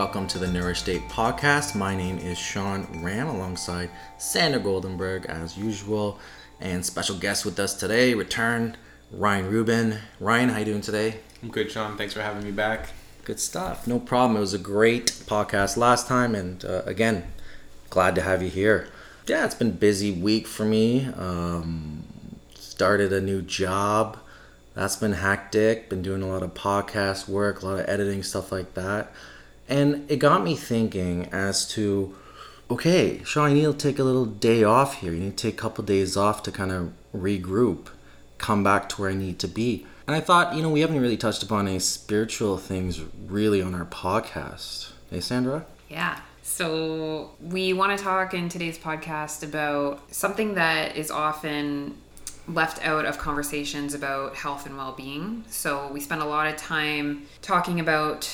[0.00, 1.74] Welcome to the Nourished Ape podcast.
[1.74, 6.18] My name is Shawn Ram alongside Sandra Goldenberg as usual.
[6.58, 8.78] And special guest with us today, return
[9.12, 9.98] Ryan Rubin.
[10.18, 11.16] Ryan, how you doing today?
[11.42, 11.98] I'm good, Shawn.
[11.98, 12.88] Thanks for having me back.
[13.24, 13.86] Good stuff.
[13.86, 14.38] No problem.
[14.38, 17.30] It was a great podcast last time, and uh, again,
[17.90, 18.88] glad to have you here.
[19.26, 21.08] Yeah, it's been a busy week for me.
[21.14, 22.04] Um,
[22.54, 24.16] started a new job.
[24.72, 25.90] That's been hectic.
[25.90, 29.12] Been doing a lot of podcast work, a lot of editing, stuff like that.
[29.70, 32.14] And it got me thinking as to
[32.70, 35.12] okay, Shawn, you need to take a little day off here.
[35.12, 37.88] You need to take a couple days off to kind of regroup,
[38.38, 39.86] come back to where I need to be.
[40.06, 43.74] And I thought, you know, we haven't really touched upon any spiritual things really on
[43.74, 44.92] our podcast.
[45.10, 45.66] Hey, Sandra?
[45.88, 46.20] Yeah.
[46.42, 51.96] So, we want to talk in today's podcast about something that is often
[52.48, 55.44] left out of conversations about health and well being.
[55.48, 58.28] So, we spend a lot of time talking about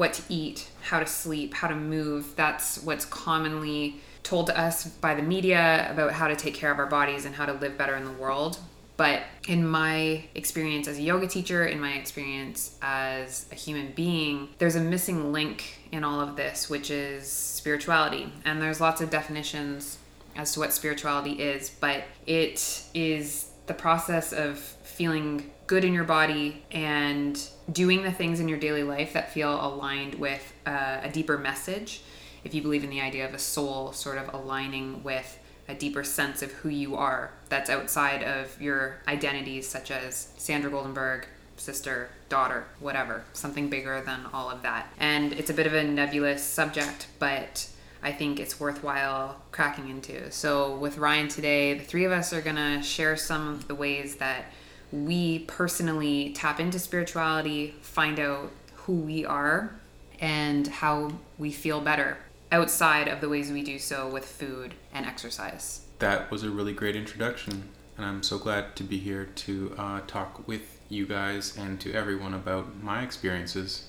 [0.00, 2.34] what to eat, how to sleep, how to move.
[2.34, 6.78] That's what's commonly told to us by the media about how to take care of
[6.78, 8.58] our bodies and how to live better in the world.
[8.96, 14.48] But in my experience as a yoga teacher, in my experience as a human being,
[14.56, 18.32] there's a missing link in all of this, which is spirituality.
[18.46, 19.98] And there's lots of definitions
[20.34, 26.04] as to what spirituality is, but it is the process of feeling good in your
[26.04, 27.38] body and
[27.72, 32.02] doing the things in your daily life that feel aligned with uh, a deeper message.
[32.44, 36.02] If you believe in the idea of a soul sort of aligning with a deeper
[36.02, 41.24] sense of who you are that's outside of your identities, such as Sandra Goldenberg,
[41.56, 44.92] sister, daughter, whatever, something bigger than all of that.
[44.98, 47.68] And it's a bit of a nebulous subject, but
[48.02, 50.30] I think it's worthwhile cracking into.
[50.32, 54.16] So, with Ryan today, the three of us are to share some of the ways
[54.16, 54.46] that
[54.92, 59.74] we personally tap into spirituality, find out who we are,
[60.20, 62.18] and how we feel better
[62.52, 65.82] outside of the ways we do so with food and exercise.
[66.00, 70.00] That was a really great introduction, and I'm so glad to be here to uh,
[70.06, 73.88] talk with you guys and to everyone about my experiences.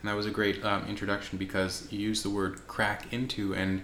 [0.00, 3.82] And that was a great um, introduction because you used the word crack into, and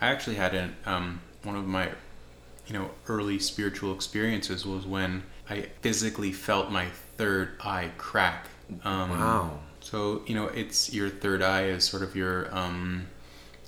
[0.00, 1.90] I actually had an, um, one of my
[2.66, 8.46] you know early spiritual experiences was when I physically felt my third eye crack.
[8.84, 9.58] Um, wow.
[9.80, 13.08] So you know, it's your third eye is sort of your um,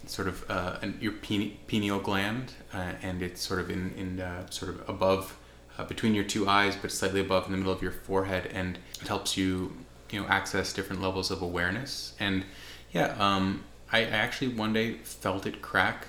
[0.07, 4.71] sort of uh, your pineal gland, uh, and it's sort of in in uh, sort
[4.71, 5.37] of above
[5.79, 8.79] uh, between your two eyes, but slightly above in the middle of your forehead, and
[9.01, 9.73] it helps you
[10.11, 12.15] you know access different levels of awareness.
[12.21, 12.45] And
[12.93, 16.09] yeah, um, I, I actually one day felt it crack.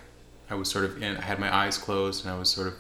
[0.50, 1.18] I was sort of in.
[1.18, 2.74] I had my eyes closed, and I was sort of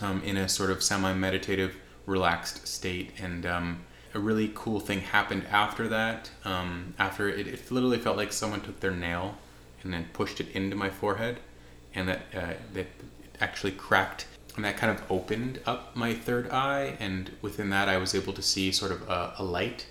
[0.00, 3.84] um, in a sort of semi-meditative, relaxed state, and um,
[4.14, 6.30] a really cool thing happened after that.
[6.44, 9.36] Um, after it, it literally felt like someone took their nail
[9.82, 11.40] and then pushed it into my forehead,
[11.94, 12.86] and that uh, that
[13.40, 17.98] actually cracked, and that kind of opened up my third eye, and within that I
[17.98, 19.86] was able to see sort of a, a light,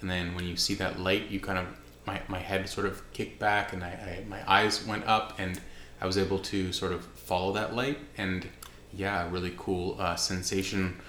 [0.00, 1.66] and then when you see that light, you kind of
[2.06, 5.60] my, my head sort of kicked back, and I, I my eyes went up, and
[6.00, 8.48] I was able to sort of follow that light, and
[8.92, 11.00] yeah, really cool uh, sensation.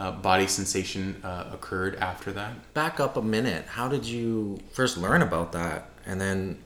[0.00, 2.72] Uh, body sensation uh, occurred after that.
[2.72, 3.66] Back up a minute.
[3.66, 5.90] How did you first learn about that?
[6.06, 6.58] And then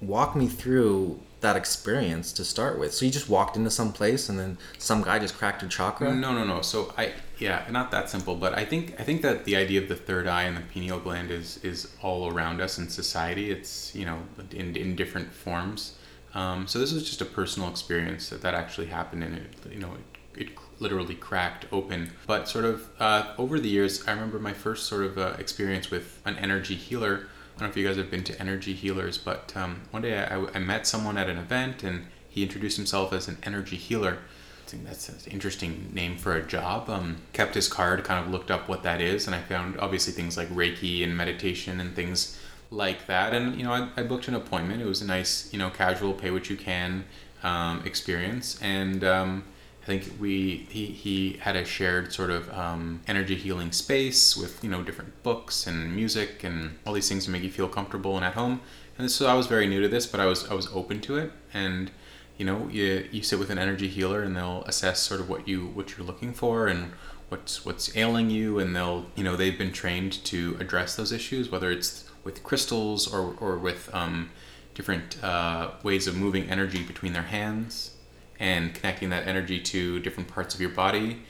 [0.00, 2.92] walk me through that experience to start with.
[2.94, 6.14] So you just walked into some place and then some guy just cracked your chakra?
[6.14, 6.62] No, no, no.
[6.62, 9.88] So I yeah, not that simple, but I think I think that the idea of
[9.88, 13.50] the third eye and the pineal gland is is all around us in society.
[13.50, 14.18] It's, you know,
[14.52, 15.94] in in different forms.
[16.34, 19.80] Um, so this was just a personal experience that, that actually happened and it you
[19.80, 19.94] know,
[20.34, 22.10] it, it literally cracked open.
[22.26, 25.90] But sort of uh, over the years, I remember my first sort of uh, experience
[25.90, 27.26] with an energy healer
[27.58, 30.16] I don't know if you guys have been to energy healers, but um, one day
[30.16, 34.18] I, I, met someone at an event and he introduced himself as an energy healer.
[34.64, 36.88] I think that's an interesting name for a job.
[36.88, 40.12] Um, kept his card, kind of looked up what that is, and I found obviously
[40.12, 42.38] things like Reiki and meditation and things
[42.70, 43.34] like that.
[43.34, 44.80] And you know, I, I booked an appointment.
[44.80, 47.06] It was a nice, you know, casual, pay what you can
[47.42, 49.42] um, experience, and um,
[49.88, 54.70] think we he, he had a shared sort of um, energy healing space with you
[54.70, 58.24] know different books and music and all these things to make you feel comfortable and
[58.24, 58.60] at home.
[58.98, 61.16] And so I was very new to this, but I was I was open to
[61.16, 61.32] it.
[61.52, 61.90] And
[62.36, 65.48] you know you you sit with an energy healer and they'll assess sort of what
[65.48, 66.92] you what you're looking for and
[67.30, 71.50] what's what's ailing you and they'll you know they've been trained to address those issues
[71.50, 74.30] whether it's with crystals or or with um,
[74.74, 77.97] different uh, ways of moving energy between their hands
[78.38, 81.22] and connecting that energy to different parts of your body,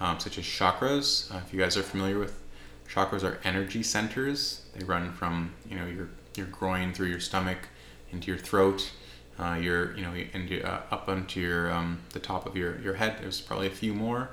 [0.00, 1.32] um, such as chakras.
[1.32, 2.40] Uh, if you guys are familiar with
[2.88, 4.62] chakras, are energy centers.
[4.74, 7.68] They run from you know your your groin through your stomach,
[8.12, 8.90] into your throat,
[9.38, 12.94] uh, your you know into uh, up onto your um, the top of your your
[12.94, 13.18] head.
[13.20, 14.30] There's probably a few more.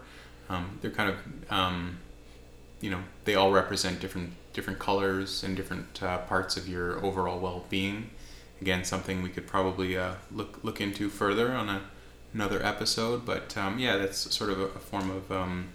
[0.50, 2.00] Um, they're kind of um,
[2.82, 7.40] you know they all represent different different colors and different uh, parts of your overall
[7.40, 8.12] well-being.
[8.62, 11.82] Again, something we could probably uh, look look into further on a,
[12.34, 13.26] another episode.
[13.26, 15.70] But um, yeah, that's sort of a, a form of um,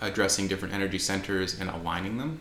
[0.00, 2.40] addressing different energy centers and aligning them.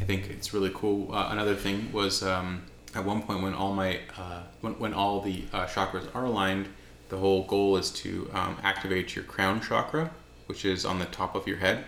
[0.00, 1.12] I think it's really cool.
[1.14, 2.62] Uh, another thing was um,
[2.94, 6.68] at one point when all my uh, when, when all the uh, chakras are aligned,
[7.08, 10.10] the whole goal is to um, activate your crown chakra,
[10.46, 11.84] which is on the top of your head.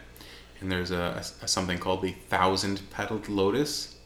[0.61, 3.97] And there's a, a something called the thousand petaled lotus,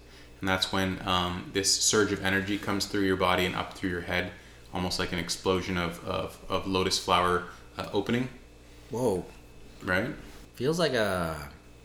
[0.40, 3.90] and that's when um, this surge of energy comes through your body and up through
[3.90, 4.32] your head,
[4.74, 7.44] almost like an explosion of, of, of lotus flower
[7.76, 8.28] uh, opening.
[8.90, 9.24] Whoa.
[9.84, 10.10] Right?
[10.54, 11.36] Feels like a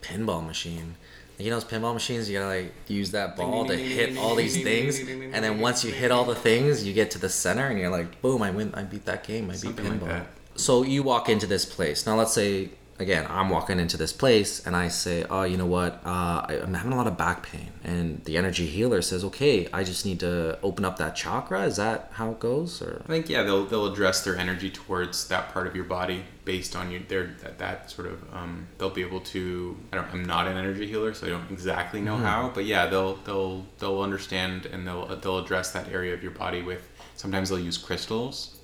[0.02, 0.96] pinball machine.
[1.40, 4.62] You know those pinball machines, you gotta like use that ball to hit all these
[4.62, 7.80] things, and then once you hit all the things, you get to the center, and
[7.80, 10.08] you're like, boom, I win, I beat that game, I beat Something like pinball.
[10.08, 10.28] that.
[10.56, 12.06] so you walk into this place.
[12.06, 15.66] Now let's say again, I'm walking into this place, and I say, oh, you know
[15.66, 19.24] what, uh, I- I'm having a lot of back pain, and the energy healer says,
[19.24, 21.64] okay, I just need to open up that chakra.
[21.66, 23.02] Is that how it goes, or?
[23.06, 26.76] I think yeah, they'll they'll address their energy towards that part of your body based
[26.76, 29.78] on your their that, that sort of um, they'll be able to.
[29.92, 30.08] I don't.
[30.14, 32.52] I'm not an energy healer, so I don't exactly know how.
[32.54, 36.62] But yeah, they'll they'll they'll understand and they'll they'll address that area of your body
[36.62, 36.90] with.
[37.16, 38.58] Sometimes they'll use crystals,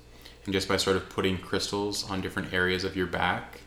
[0.44, 3.60] and just by sort of putting crystals on different areas of your back,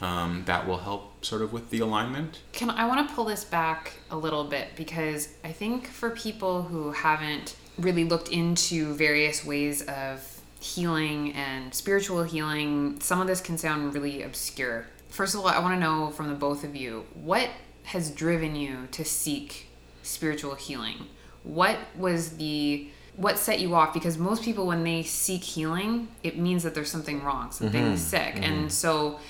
[0.00, 2.40] um, that will help sort of with the alignment.
[2.52, 6.62] Can I want to pull this back a little bit because I think for people
[6.62, 13.40] who haven't really looked into various ways of healing and spiritual healing, some of this
[13.40, 14.86] can sound really obscure.
[15.08, 17.48] First of all, I want to know from the both of you what
[17.84, 19.68] has driven you to seek
[20.02, 21.06] spiritual healing?
[21.42, 26.36] What was the what set you off because most people when they seek healing, it
[26.36, 28.34] means that there's something wrong, something sick.
[28.42, 29.20] And so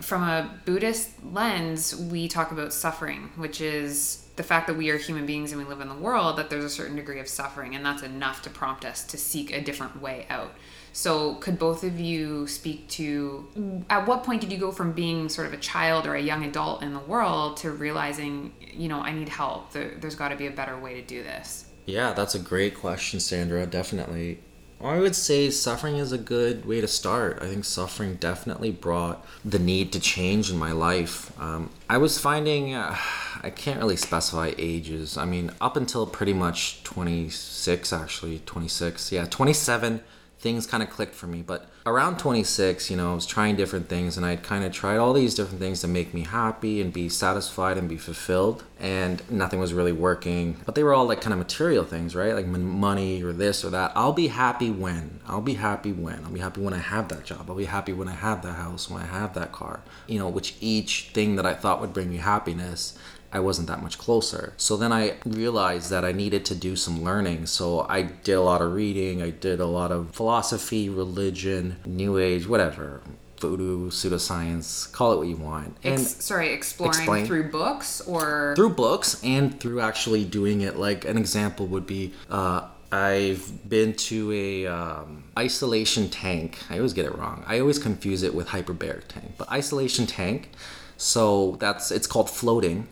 [0.00, 4.96] from a Buddhist lens, we talk about suffering, which is the fact that we are
[4.96, 7.74] human beings and we live in the world, that there's a certain degree of suffering,
[7.74, 10.54] and that's enough to prompt us to seek a different way out.
[10.92, 15.28] So, could both of you speak to at what point did you go from being
[15.28, 19.00] sort of a child or a young adult in the world to realizing, you know,
[19.00, 19.72] I need help?
[19.72, 21.66] There, there's got to be a better way to do this.
[21.86, 23.66] Yeah, that's a great question, Sandra.
[23.66, 24.40] Definitely.
[24.88, 27.38] I would say suffering is a good way to start.
[27.42, 31.38] I think suffering definitely brought the need to change in my life.
[31.38, 32.96] Um, I was finding, uh,
[33.42, 35.18] I can't really specify ages.
[35.18, 39.12] I mean, up until pretty much 26, actually, 26.
[39.12, 40.00] Yeah, 27
[40.40, 41.42] things kind of clicked for me.
[41.42, 44.96] But around 26, you know, I was trying different things and I'd kind of tried
[44.96, 48.64] all these different things to make me happy and be satisfied and be fulfilled.
[48.78, 50.56] And nothing was really working.
[50.64, 52.34] But they were all like kind of material things, right?
[52.34, 53.92] Like mon- money or this or that.
[53.94, 55.20] I'll be happy when.
[55.26, 56.24] I'll be happy when.
[56.24, 57.44] I'll be happy when I have that job.
[57.50, 59.80] I'll be happy when I have that house, when I have that car.
[60.06, 62.98] You know, which each thing that I thought would bring me happiness
[63.32, 64.54] I wasn't that much closer.
[64.56, 67.46] So then I realized that I needed to do some learning.
[67.46, 72.18] So I did a lot of reading, I did a lot of philosophy, religion, new
[72.18, 73.02] age, whatever.
[73.38, 75.76] Voodoo, pseudoscience, call it what you want.
[75.82, 77.26] And Ex- sorry, exploring explain.
[77.26, 80.76] through books or through books and through actually doing it.
[80.76, 86.58] Like an example would be uh, I've been to a um, isolation tank.
[86.68, 87.44] I always get it wrong.
[87.46, 90.50] I always confuse it with hyperbaric tank, but isolation tank.
[90.96, 92.88] So that's it's called floating.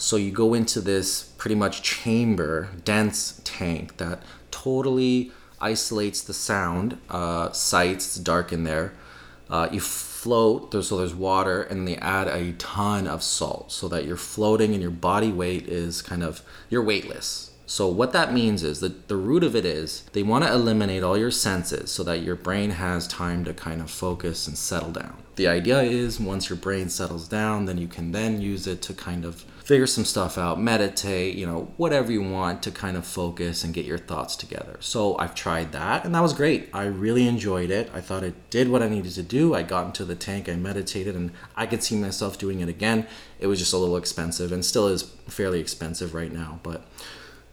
[0.00, 5.30] So you go into this pretty much chamber, dense tank that totally
[5.60, 6.96] isolates the sound.
[7.10, 8.94] Uh, sights, it's dark in there.
[9.50, 13.88] Uh, you float, there's, so there's water, and they add a ton of salt so
[13.88, 16.40] that you're floating and your body weight is kind of,
[16.70, 17.50] you're weightless.
[17.66, 21.02] So what that means is that the root of it is they want to eliminate
[21.02, 24.92] all your senses so that your brain has time to kind of focus and settle
[24.92, 25.18] down.
[25.36, 28.94] The idea is once your brain settles down, then you can then use it to
[28.94, 33.06] kind of figure some stuff out, meditate, you know, whatever you want to kind of
[33.06, 34.76] focus and get your thoughts together.
[34.80, 36.68] So I've tried that and that was great.
[36.74, 37.88] I really enjoyed it.
[37.94, 39.54] I thought it did what I needed to do.
[39.54, 43.06] I got into the tank, I meditated, and I could see myself doing it again.
[43.38, 46.82] It was just a little expensive and still is fairly expensive right now, but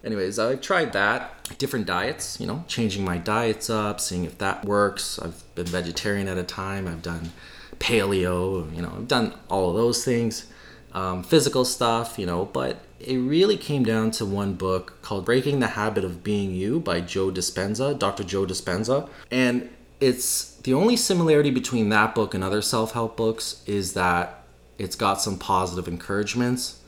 [0.04, 4.64] anyways i tried that different diets you know changing my diets up seeing if that
[4.64, 7.32] works i've been vegetarian at a time i've done
[7.80, 10.46] paleo you know i've done all of those things
[10.94, 15.60] um, physical stuff you know but it really came down to one book called breaking
[15.60, 19.10] the habit of being you by joe dispenza dr joe dispenza.
[19.32, 24.44] And it's the only similarity between that book and other self-help books is that
[24.78, 26.82] it's got some positive encouragements.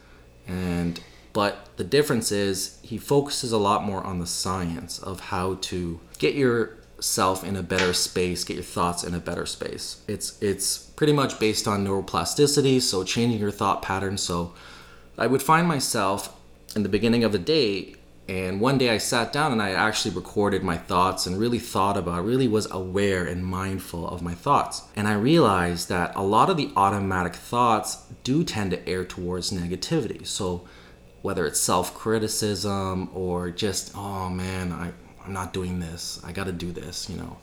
[0.48, 1.00] And
[1.34, 6.00] but the difference is he focuses a lot more on the science of how to
[6.18, 6.36] get
[7.00, 10.02] yourself in a better space, get your thoughts in a better space.
[10.08, 14.22] It's it's pretty much based on neuroplasticity, so changing your thought patterns.
[14.22, 14.54] So
[15.18, 16.36] I would find myself
[16.76, 17.96] in the beginning of the day
[18.28, 21.98] and one day I sat down and I actually recorded my thoughts and really thought
[21.98, 24.84] about, really was aware and mindful of my thoughts.
[24.96, 29.50] And I realized that a lot of the automatic thoughts do tend to err towards
[29.50, 30.28] negativity.
[30.28, 30.68] So
[31.24, 34.92] whether it's self criticism or just, oh man, I,
[35.26, 37.38] I'm not doing this, I gotta do this, you know.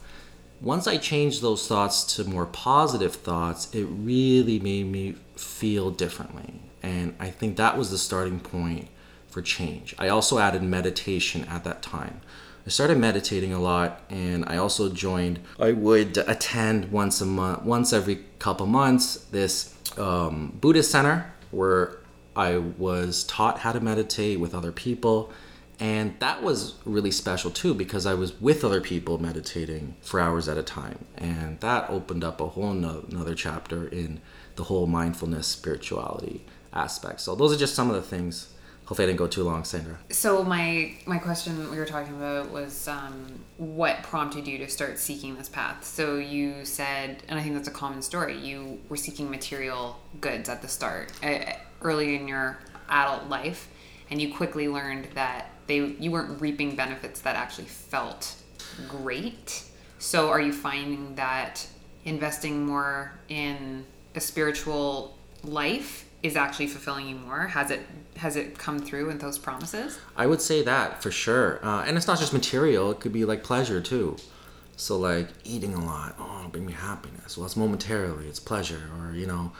[0.60, 6.60] Once I changed those thoughts to more positive thoughts, it really made me feel differently.
[6.82, 8.88] And I think that was the starting point
[9.28, 9.94] for change.
[9.98, 12.22] I also added meditation at that time.
[12.66, 17.62] I started meditating a lot and I also joined I would attend once a month
[17.62, 21.98] once every couple months this um, Buddhist center where
[22.34, 25.30] I was taught how to meditate with other people
[25.78, 30.48] and that was really special too because I was with other people meditating for hours
[30.48, 34.20] at a time and that opened up a whole no- another chapter in
[34.56, 38.54] the whole mindfulness spirituality aspect so those are just some of the things
[38.86, 39.98] Hopefully, I didn't go too long, Sandra.
[40.10, 45.00] So my my question we were talking about was um, what prompted you to start
[45.00, 45.84] seeking this path.
[45.84, 48.38] So you said, and I think that's a common story.
[48.38, 53.68] You were seeking material goods at the start, uh, early in your adult life,
[54.08, 58.34] and you quickly learned that they you weren't reaping benefits that actually felt
[58.88, 59.64] great.
[59.98, 61.66] So are you finding that
[62.04, 67.46] investing more in a spiritual life is actually fulfilling you more?
[67.46, 67.80] Has it
[68.16, 69.98] has it come through in those promises?
[70.16, 73.24] I would say that for sure, uh, and it's not just material; it could be
[73.24, 74.16] like pleasure too.
[74.76, 77.36] So like eating a lot, oh, it'll bring me happiness.
[77.36, 79.52] Well, it's momentarily, it's pleasure, or you know,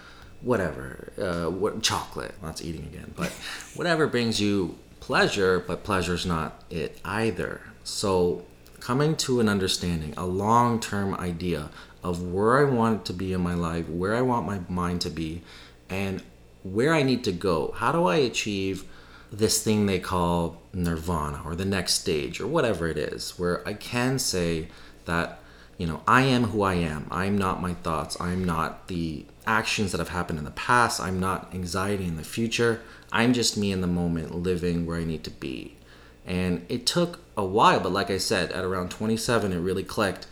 [0.43, 1.13] whatever.
[1.19, 2.35] Uh, what chocolate?
[2.41, 3.31] Well, that's eating again, but
[3.75, 7.61] whatever brings you pleasure, but pleasure's not it either.
[7.85, 8.45] So
[8.81, 11.71] coming to an understanding, a long-term idea
[12.03, 15.11] of where I want to be in my life, where I want my mind to
[15.11, 15.43] be,
[15.89, 16.25] and
[16.65, 17.71] where I need to go.
[17.77, 18.85] How do I achieve
[19.31, 23.75] this thing they call nirvana or the next stage or whatever it is, where I
[23.75, 24.71] can say
[25.05, 25.39] that,
[25.79, 27.07] you know, I am who I am.
[27.13, 28.21] I'm not my thoughts.
[28.21, 31.01] I'm not the actions that have happened in the past.
[31.01, 32.81] I'm not anxiety in the future.
[33.17, 35.75] I'm just me in the moment, living where I need to be.
[36.27, 40.27] And it took a while, but like I said, at around 27, it really clicked.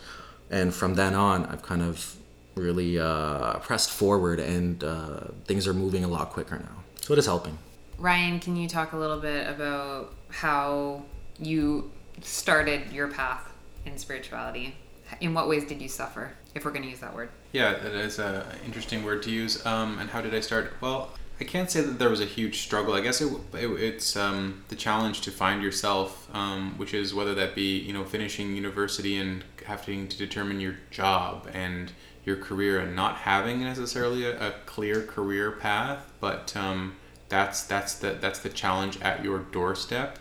[0.51, 2.17] And from then on, I've kind of
[2.57, 6.85] really uh, pressed forward and uh, things are moving a lot quicker now.
[7.01, 7.57] So it is helping.
[7.99, 11.05] Ryan, can you talk a little bit about how
[11.39, 13.51] you started your path
[13.87, 14.77] in spirituality?
[15.23, 17.31] In what ways did you suffer, if we're going to use that word?
[17.53, 19.65] Yeah, that is an interesting word to use.
[19.65, 20.75] Um, and how did I start?
[20.83, 21.11] Well,
[21.41, 22.95] I can't say that there was a huge struggle.
[22.95, 27.35] I guess it, it, it's um, the challenge to find yourself, um, which is whether
[27.35, 31.93] that be you know finishing university and having to determine your job and
[32.25, 36.95] your career and not having necessarily a, a clear career path, but um,
[37.29, 40.19] that's that's the that's the challenge at your doorstep.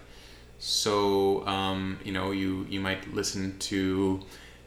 [0.58, 4.22] So um, you know you you might listen to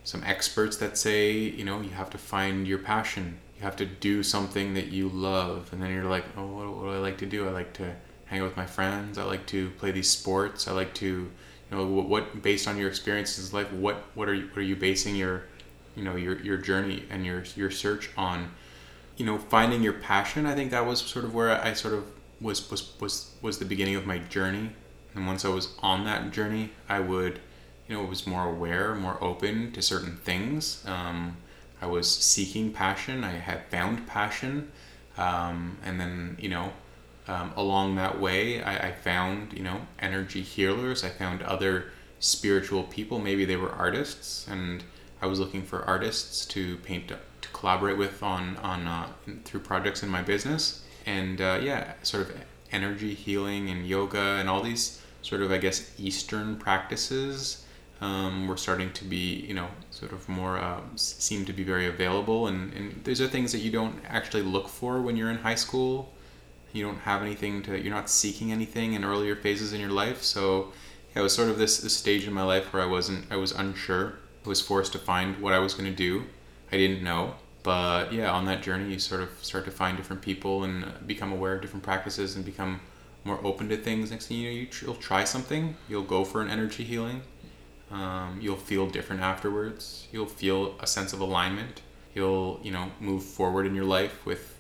[0.05, 3.39] some experts that say you know you have to find your passion.
[3.57, 6.83] You have to do something that you love, and then you're like, oh, what, what
[6.83, 7.49] do I like to do?
[7.49, 7.95] I like to
[8.27, 9.19] hang out with my friends.
[9.19, 10.69] I like to play these sports.
[10.69, 11.31] I like to, you
[11.71, 14.63] know, what, what based on your experiences in life, what what are you what are
[14.63, 15.45] you basing your
[15.97, 18.51] you know your your journey and your your search on
[19.17, 22.05] you know finding your passion i think that was sort of where i sort of
[22.41, 24.71] was was was was the beginning of my journey
[25.15, 27.41] and once i was on that journey i would
[27.89, 31.37] you know was more aware more open to certain things um,
[31.87, 33.23] i was seeking passion.
[33.23, 34.73] I had found passion.
[35.17, 36.73] Um, and then you know
[37.29, 41.05] um, along that way I, I found you know energy healers.
[41.05, 41.75] I found other
[42.19, 43.19] spiritual people.
[43.19, 44.47] Maybe they were artists.
[44.49, 44.83] And
[45.23, 49.07] I was looking for artists to paint to collaborate with on on uh,
[49.45, 52.37] through projects in my business, and uh, yeah, sort of
[52.73, 57.65] energy healing and yoga and all these sort of I guess Eastern practices
[58.01, 61.87] um, were starting to be you know sort of more uh, seem to be very
[61.87, 65.39] available, and and these are things that you don't actually look for when you're in
[65.39, 66.13] high school.
[66.73, 70.23] You don't have anything to you're not seeking anything in earlier phases in your life,
[70.23, 70.73] so.
[71.15, 73.37] Yeah, it was sort of this, this stage in my life where I wasn't I
[73.37, 76.25] was unsure I was forced to find what I was going to do.
[76.71, 77.35] I didn't know.
[77.65, 81.33] But yeah, on that journey, you sort of start to find different people and become
[81.33, 82.81] aware of different practices and become
[83.25, 84.13] more open to things.
[84.13, 85.77] Next thing you know, you will try something.
[85.89, 87.23] You'll go for an energy healing.
[87.91, 90.09] Um, you'll feel different afterwards.
[90.13, 91.83] You'll feel a sense of alignment.
[92.15, 94.57] You'll you know move forward in your life with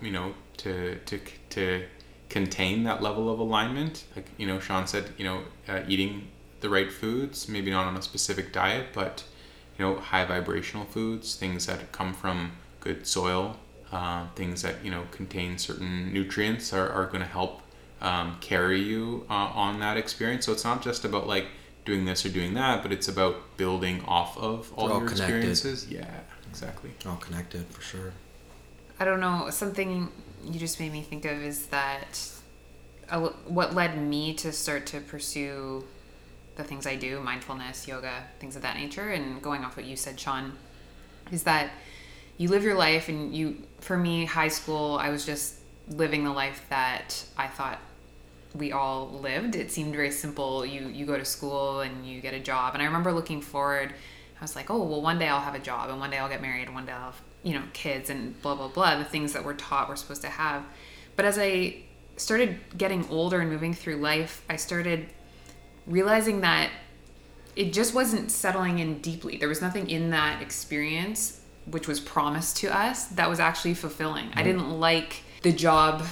[0.00, 1.20] you know to to
[1.50, 1.84] to
[2.28, 4.04] contain that level of alignment.
[4.14, 6.28] Like you know, Shawn said, you know, uh, eating
[6.60, 9.24] the right foods, maybe not on a specific diet, but
[9.78, 13.56] you know, high vibrational foods, things that come from good soil,
[13.92, 17.62] uh, things that you know contain certain nutrients are, are going to help
[18.00, 20.46] um, carry you uh, on that experience.
[20.46, 21.46] So it's not just about like
[21.88, 25.34] doing this or doing that, but it's about building off of all, all your connected.
[25.34, 25.90] experiences.
[25.90, 26.90] Yeah, exactly.
[27.06, 28.12] All connected for sure.
[29.00, 29.50] I don't know.
[29.50, 30.10] Something
[30.44, 32.30] you just made me think of is that
[33.10, 35.84] uh, what led me to start to pursue
[36.56, 39.96] the things I do, mindfulness, yoga, things of that nature, and going off what you
[39.96, 40.52] said, Shawn,
[41.30, 41.70] is that
[42.36, 45.54] you live your life and you, for me, high school, I was just
[45.88, 47.78] living the life that I thought
[48.54, 49.56] we all lived.
[49.56, 50.64] It seemed very simple.
[50.64, 52.74] You you go to school and you get a job.
[52.74, 53.92] And I remember looking forward.
[54.40, 56.28] I was like, oh well, one day I'll have a job, and one day I'll
[56.28, 58.98] get married, and one day I'll have you know kids, and blah blah blah.
[58.98, 60.64] The things that we're taught we're supposed to have.
[61.16, 61.82] But as I
[62.16, 65.08] started getting older and moving through life, I started
[65.86, 66.70] realizing that
[67.56, 69.36] it just wasn't settling in deeply.
[69.36, 74.30] There was nothing in that experience which was promised to us that was actually fulfilling.
[74.34, 76.04] I didn't like the job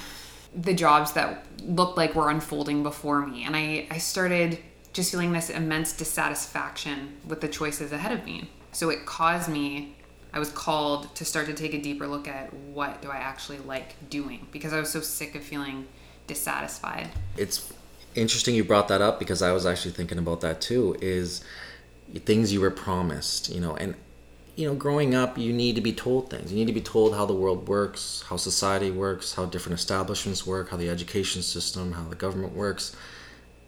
[0.56, 4.58] the jobs that looked like were unfolding before me and I I started
[4.92, 8.50] just feeling this immense dissatisfaction with the choices ahead of me.
[8.72, 9.94] So it caused me
[10.32, 13.58] I was called to start to take a deeper look at what do I actually
[13.58, 15.86] like doing because I was so sick of feeling
[16.26, 17.08] dissatisfied.
[17.36, 17.72] It's
[18.14, 20.96] interesting you brought that up because I was actually thinking about that too.
[21.00, 21.42] Is
[22.24, 23.94] things you were promised, you know, and
[24.56, 26.50] you know, growing up, you need to be told things.
[26.50, 30.46] You need to be told how the world works, how society works, how different establishments
[30.46, 32.96] work, how the education system, how the government works,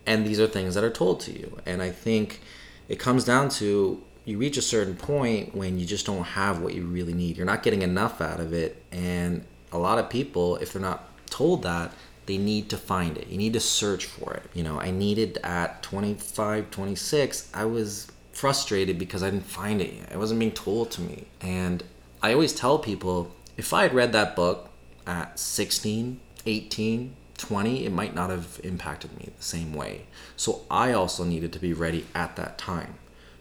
[0.06, 1.58] and these are things that are told to you.
[1.66, 2.40] And I think
[2.88, 6.74] it comes down to you reach a certain point when you just don't have what
[6.74, 7.36] you really need.
[7.36, 11.04] You're not getting enough out of it, and a lot of people, if they're not
[11.26, 11.92] told that,
[12.24, 13.28] they need to find it.
[13.28, 14.44] You need to search for it.
[14.54, 19.92] You know, I needed at 25, 26, I was frustrated because I didn't find it.
[20.12, 21.26] It wasn't being told to me.
[21.40, 21.82] And
[22.22, 24.70] I always tell people if I had read that book
[25.08, 30.06] at 16, 18, 20, it might not have impacted me the same way.
[30.36, 32.94] So I also needed to be ready at that time.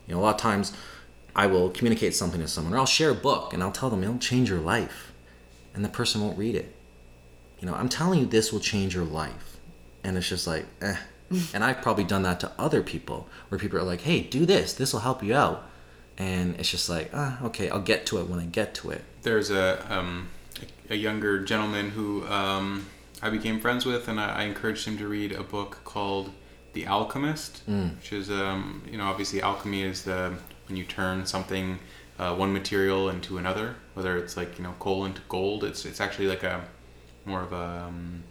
[0.07, 0.73] You know, a lot of times
[1.35, 4.03] I will communicate something to someone or I'll share a book and I'll tell them
[4.03, 5.13] it'll change your life.
[5.75, 6.73] And the person won't read it.
[7.59, 9.57] You know, I'm telling you this will change your life.
[10.03, 10.97] And it's just like, eh.
[11.53, 14.73] and I've probably done that to other people where people are like, hey, do this,
[14.73, 15.69] this will help you out.
[16.17, 19.03] And it's just like, ah, okay, I'll get to it when I get to it.
[19.21, 20.29] There's a um,
[20.89, 22.87] a younger gentleman who um,
[23.21, 26.31] I became friends with, and I, I encouraged him to read a book called
[26.73, 30.33] The Alchemist, which is um, you know obviously alchemy is the
[30.67, 31.77] when you turn something
[32.17, 35.63] uh, one material into another, whether it's like you know coal into gold.
[35.63, 36.63] It's it's actually like a
[37.25, 38.23] more of a um,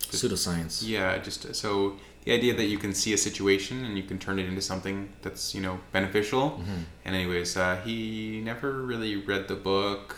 [0.00, 0.86] Pseudoscience.
[0.86, 4.38] yeah, just so the idea that you can see a situation and you can turn
[4.38, 6.60] it into something that's you know beneficial.
[7.04, 10.16] And anyways, uh, he never really read the book,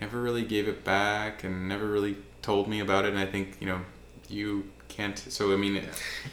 [0.00, 3.10] never really gave it back, and never really told me about it.
[3.10, 3.80] And I think you know
[4.28, 5.16] you can't.
[5.18, 5.80] So I mean,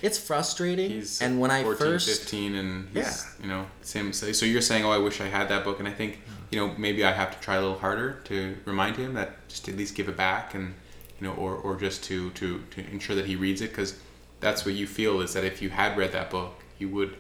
[0.01, 1.03] It's frustrating.
[1.21, 3.13] and when I 14, first 15, and Yeah.
[3.41, 4.11] you know same.
[4.13, 6.59] So so you're saying, oh, I wish I had that book, and I think you
[6.59, 9.71] know maybe I have to try a little harder to remind him that just to
[9.71, 10.73] at least give it back and
[11.19, 13.99] you know or, or just to, to to ensure that he reads it because
[14.45, 17.17] that's what you feel is that if you had read that book you would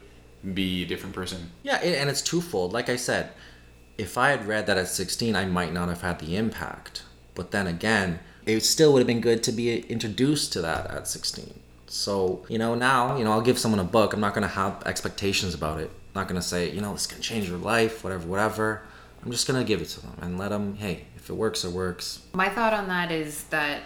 [0.53, 2.71] be a different person Yeah, it, and it's twofold.
[2.71, 3.31] Like I said,
[3.97, 7.03] if I had read that at 16, I might not have had the impact.
[7.33, 11.07] But then again, it still would have been good to be introduced to that at
[11.07, 11.59] 16.
[11.87, 14.13] So, you know, now, you know, I'll give someone a book.
[14.13, 15.89] I'm not going to have expectations about it.
[15.89, 18.83] I'm not going to say, you know, this can change your life, whatever, whatever.
[19.23, 21.63] I'm just going to give it to them and let them, hey, if it works,
[21.63, 22.21] it works.
[22.33, 23.81] My thought on that is that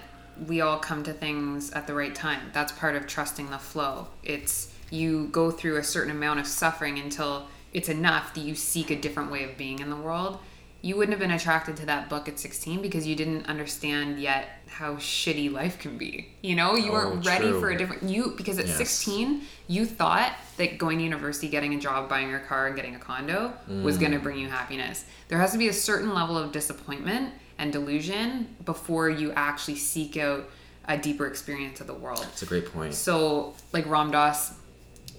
[0.48, 2.50] we all come to things at the right time.
[2.54, 4.08] That's part of trusting the flow.
[4.24, 8.90] It's you go through a certain amount of suffering until it's enough that you seek
[8.90, 10.40] a different way of being in the world.
[10.82, 14.48] You wouldn't have been attracted to that book at 16 because you didn't understand yet
[14.68, 16.30] how shitty life can be.
[16.42, 17.60] You know, you Oh, weren't ready true.
[17.60, 18.78] for a different you because at Yes.
[18.78, 22.96] 16 you thought that going to university, getting a job, buying your car and getting
[22.96, 23.52] a condo
[23.84, 24.00] was Mm.
[24.00, 25.04] going to bring you happiness.
[25.28, 30.18] There has to be a certain level of disappointment and delusion before you actually seek
[30.18, 30.50] out
[30.88, 32.26] a deeper experience of the world.
[32.32, 32.96] It's a great point.
[32.96, 34.54] So, like Ram Dass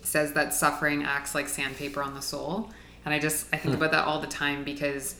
[0.02, 2.70] says that suffering acts like sandpaper on the soul.
[3.04, 3.82] And I just, I think hmm.
[3.82, 5.14] about that all the time because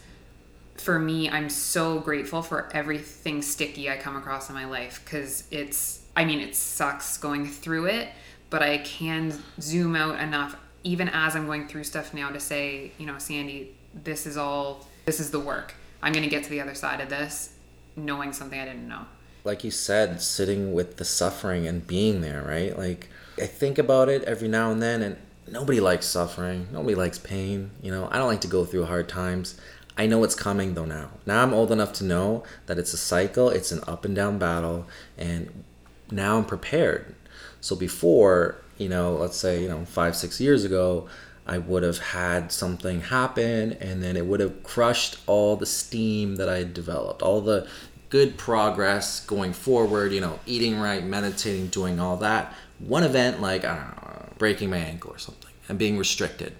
[0.76, 5.44] for me, I'm so grateful for everything sticky I come across in my life because
[5.50, 8.08] it's, I mean, it sucks going through it,
[8.48, 12.92] but I can zoom out enough, even as I'm going through stuff now, to say,
[12.98, 15.74] you know, Sandy, this is all, this is the work.
[16.02, 17.54] I'm going to get to the other side of this
[17.96, 19.06] knowing something I didn't know.
[19.44, 22.76] like you said, sitting with the suffering and being there, right?
[22.78, 23.08] Like
[23.38, 25.16] I think about it every now and then and
[25.48, 26.68] nobody likes suffering.
[26.72, 27.70] Nobody likes pain.
[27.82, 29.58] You know, I don't like to go through hard times.
[29.96, 31.10] I know it's coming though now.
[31.26, 34.38] Now I'm old enough to know that it's a cycle, it's an up and down
[34.38, 34.86] battle,
[35.18, 35.64] and
[36.10, 37.14] now I'm prepared.
[37.60, 41.08] So before, you know, let's say, you know, five, six years ago,
[41.50, 46.36] I would have had something happen and then it would have crushed all the steam
[46.36, 47.66] that I had developed, all the
[48.08, 52.54] good progress going forward, you know, eating right, meditating, doing all that.
[52.78, 56.52] One event like, I don't know, breaking my ankle or something and being restricted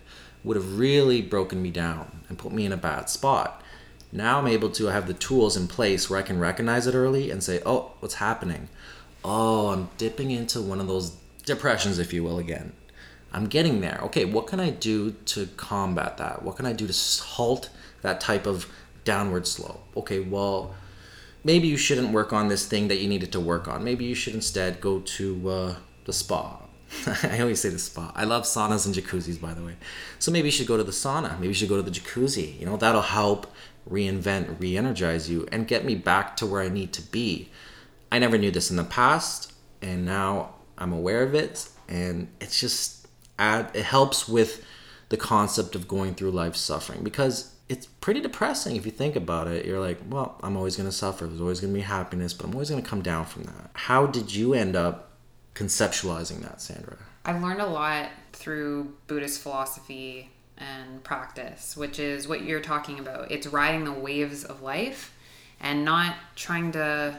[0.42, 3.62] would have really broken me down and put me in a bad spot.
[4.11, 7.31] Now I'm able to have the tools in place where I can recognize it early
[7.31, 8.68] and say, oh, what's happening?
[9.24, 11.11] Oh, I'm dipping into one of those
[11.44, 12.72] depressions, if you will, again.
[13.32, 14.00] I'm getting there.
[14.04, 16.42] Okay, what can I do to combat that?
[16.42, 17.70] What can I do to halt
[18.02, 18.66] that type of
[19.04, 19.82] downward slope?
[19.96, 20.74] Okay, well,
[21.44, 23.84] maybe you shouldn't work on this thing that you needed to work on.
[23.84, 26.60] Maybe you should instead go to uh, the spa.
[27.22, 28.12] I always say the spa.
[28.16, 29.76] I love saunas and jacuzzis, by the way.
[30.18, 31.34] So maybe you should go to the sauna.
[31.34, 32.58] Maybe you should go to the jacuzzi.
[32.58, 33.46] You know, that'll help
[33.88, 37.50] reinvent, re energize you, and get me back to where I need to be.
[38.10, 42.58] I never knew this in the past, and now I'm aware of it, and it's
[42.58, 42.99] just
[43.40, 44.64] add it helps with
[45.09, 49.48] the concept of going through life suffering because it's pretty depressing if you think about
[49.48, 49.64] it.
[49.64, 51.26] You're like, well, I'm always going to suffer.
[51.26, 53.70] There's always going to be happiness, but I'm always going to come down from that.
[53.74, 55.11] How did you end up
[55.55, 56.96] conceptualizing that, Sandra?
[57.24, 63.31] I've learned a lot through Buddhist philosophy and practice, which is what you're talking about.
[63.31, 65.14] It's riding the waves of life
[65.61, 67.16] and not trying to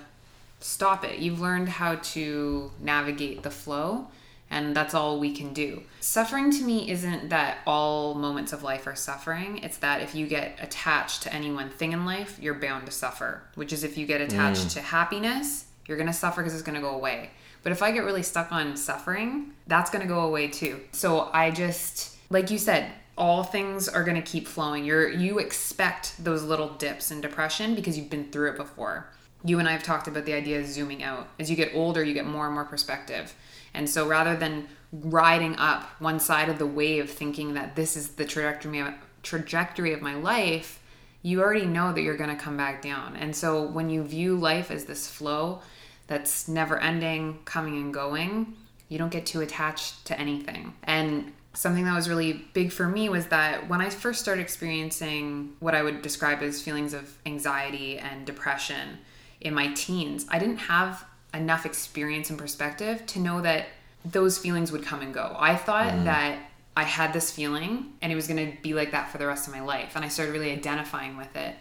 [0.60, 1.20] stop it.
[1.20, 4.08] You've learned how to navigate the flow
[4.52, 5.82] and that's all we can do.
[6.02, 9.60] Suffering to me isn't that all moments of life are suffering.
[9.60, 12.92] It's that if you get attached to any one thing in life, you're bound to
[12.92, 14.74] suffer, which is if you get attached mm.
[14.74, 17.32] to happiness, you're going to suffer because it's going to go away.
[17.64, 20.82] But if I get really stuck on suffering, that's going to go away too.
[20.92, 24.84] So I just, like you said, all things are going to keep flowing.
[24.84, 29.08] You're you expect those little dips in depression because you've been through it before.
[29.46, 31.28] You and I have talked about the idea of zooming out.
[31.40, 33.34] As you get older, you get more and more perspective.
[33.74, 38.10] And so rather than riding up one side of the wave thinking that this is
[38.10, 40.82] the trajectory of, trajectory of my life,
[41.22, 43.16] you already know that you're going to come back down.
[43.16, 45.62] And so when you view life as this flow
[46.08, 48.54] that's never ending, coming and going,
[48.90, 50.74] you don't get too attached to anything.
[50.84, 55.54] And something that was really big for me was that when I first started experiencing
[55.60, 59.00] what I would describe as feelings of anxiety and depression
[59.40, 63.68] in my teens, I didn't have enough experience and perspective to know that
[64.04, 65.36] those feelings would come and go.
[65.38, 66.04] I thought mm.
[66.06, 66.40] that
[66.76, 69.48] I had this feeling and it was going to be like that for the rest
[69.48, 69.96] of my life.
[69.96, 71.56] And I started really identifying with it.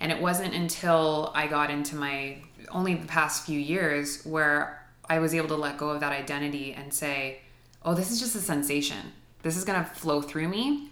[0.00, 2.38] And it wasn't until I got into my
[2.70, 6.72] only the past few years where I was able to let go of that identity
[6.72, 7.40] and say,
[7.84, 9.12] oh, this is just a sensation.
[9.42, 10.90] This is going to flow through me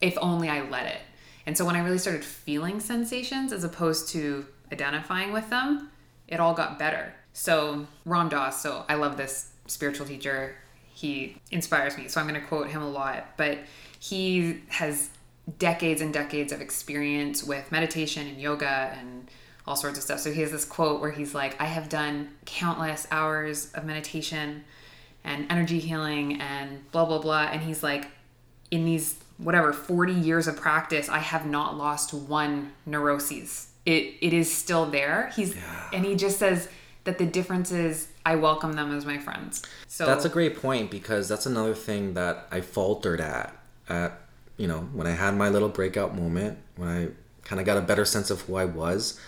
[0.00, 1.00] if only I let it.
[1.46, 5.90] And so when I really started feeling sensations as opposed to identifying with them,
[6.28, 7.12] it all got better.
[7.34, 10.54] So Ram Dass, so I love this spiritual teacher.
[10.94, 13.36] He inspires me, so I'm going to quote him a lot.
[13.36, 13.58] But
[13.98, 15.10] he has
[15.58, 19.28] decades and decades of experience with meditation and yoga and
[19.66, 20.20] all sorts of stuff.
[20.20, 24.64] So he has this quote where he's like, I have done countless hours of meditation
[25.24, 27.48] and energy healing and blah, blah, blah.
[27.50, 28.06] And he's like,
[28.70, 33.68] in these, whatever, 40 years of practice, I have not lost one neuroses.
[33.84, 35.32] It, it is still there.
[35.34, 35.90] He's, yeah.
[35.92, 36.68] and he just says,
[37.04, 39.62] that the difference is I welcome them as my friends.
[39.86, 43.56] So That's a great point because that's another thing that I faltered at
[43.88, 44.20] at
[44.56, 47.08] you know, when I had my little breakout moment, when I
[47.44, 49.20] kind of got a better sense of who I was,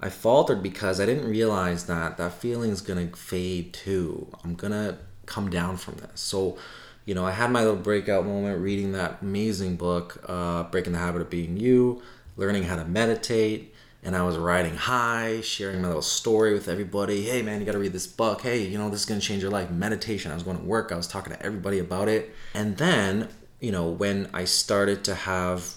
[0.00, 4.28] I faltered because I didn't realize that that feeling is going to fade too.
[4.42, 6.20] I'm going to come down from this.
[6.20, 6.58] So,
[7.04, 10.98] you know, I had my little breakout moment reading that amazing book, uh, Breaking the
[10.98, 12.02] Habit of Being You,
[12.36, 13.71] learning how to meditate,
[14.02, 17.22] and I was riding high, sharing my little story with everybody.
[17.22, 18.42] Hey, man, you got to read this book.
[18.42, 19.70] Hey, you know, this is going to change your life.
[19.70, 20.32] Meditation.
[20.32, 20.90] I was going to work.
[20.90, 22.34] I was talking to everybody about it.
[22.52, 23.28] And then,
[23.60, 25.76] you know, when I started to have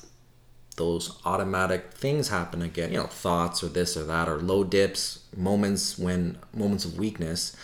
[0.75, 5.23] those automatic things happen again, you know, thoughts or this or that, or low dips,
[5.35, 7.55] moments when, moments of weakness,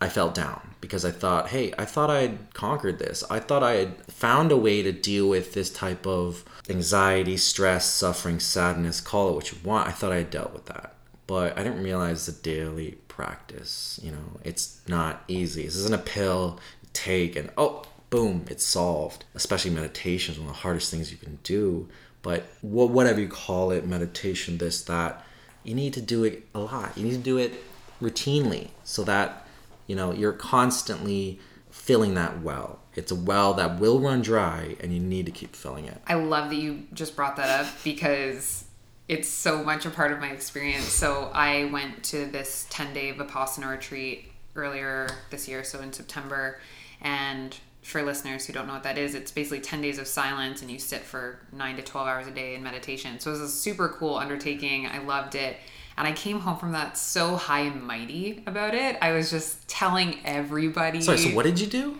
[0.00, 3.24] I felt down because I thought, hey, I thought I had conquered this.
[3.30, 7.86] I thought I had found a way to deal with this type of anxiety, stress,
[7.86, 9.88] suffering, sadness, call it what you want.
[9.88, 10.94] I thought I had dealt with that.
[11.26, 13.98] But I didn't realize the daily practice.
[14.02, 15.62] You know, it's not easy.
[15.62, 16.60] This isn't a pill
[16.92, 19.24] take and oh, boom, it's solved.
[19.34, 21.88] Especially meditation is one of the hardest things you can do.
[22.20, 25.24] But whatever you call it, meditation, this, that,
[25.64, 26.96] you need to do it a lot.
[26.98, 27.54] You need to do it
[28.00, 29.45] routinely so that
[29.86, 32.80] you know you're constantly filling that well.
[32.94, 36.00] It's a well that will run dry and you need to keep filling it.
[36.06, 38.64] I love that you just brought that up because
[39.08, 40.86] it's so much a part of my experience.
[40.86, 46.58] So I went to this 10 day Vipassana retreat earlier this year, so in September.
[47.00, 50.62] And for listeners who don't know what that is, it's basically 10 days of silence
[50.62, 53.20] and you sit for 9 to 12 hours a day in meditation.
[53.20, 54.86] So it was a super cool undertaking.
[54.86, 55.58] I loved it.
[55.98, 58.98] And I came home from that so high and mighty about it.
[59.00, 61.00] I was just telling everybody.
[61.00, 61.98] Sorry, so what did you do?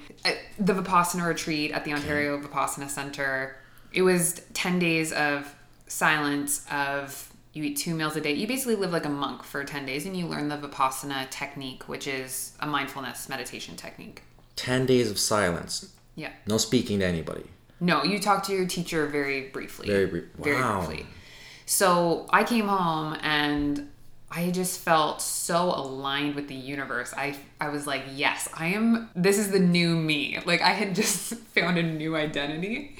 [0.58, 3.56] The Vipassana retreat at the Ontario Vipassana Center.
[3.92, 5.54] It was 10 days of
[5.86, 8.32] silence, of you eat two meals a day.
[8.32, 11.88] You basically live like a monk for 10 days and you learn the Vipassana technique,
[11.88, 14.22] which is a mindfulness meditation technique.
[14.56, 15.94] 10 days of silence.
[16.16, 16.32] Yeah.
[16.46, 17.44] No speaking to anybody.
[17.80, 19.86] No, you talk to your teacher very briefly.
[19.86, 20.24] Very.
[20.38, 20.84] Very Wow.
[20.86, 21.06] briefly.
[21.66, 23.90] So I came home and
[24.30, 27.12] I just felt so aligned with the universe.
[27.16, 30.38] I I was like, yes, I am this is the new me.
[30.46, 32.96] Like I had just found a new identity.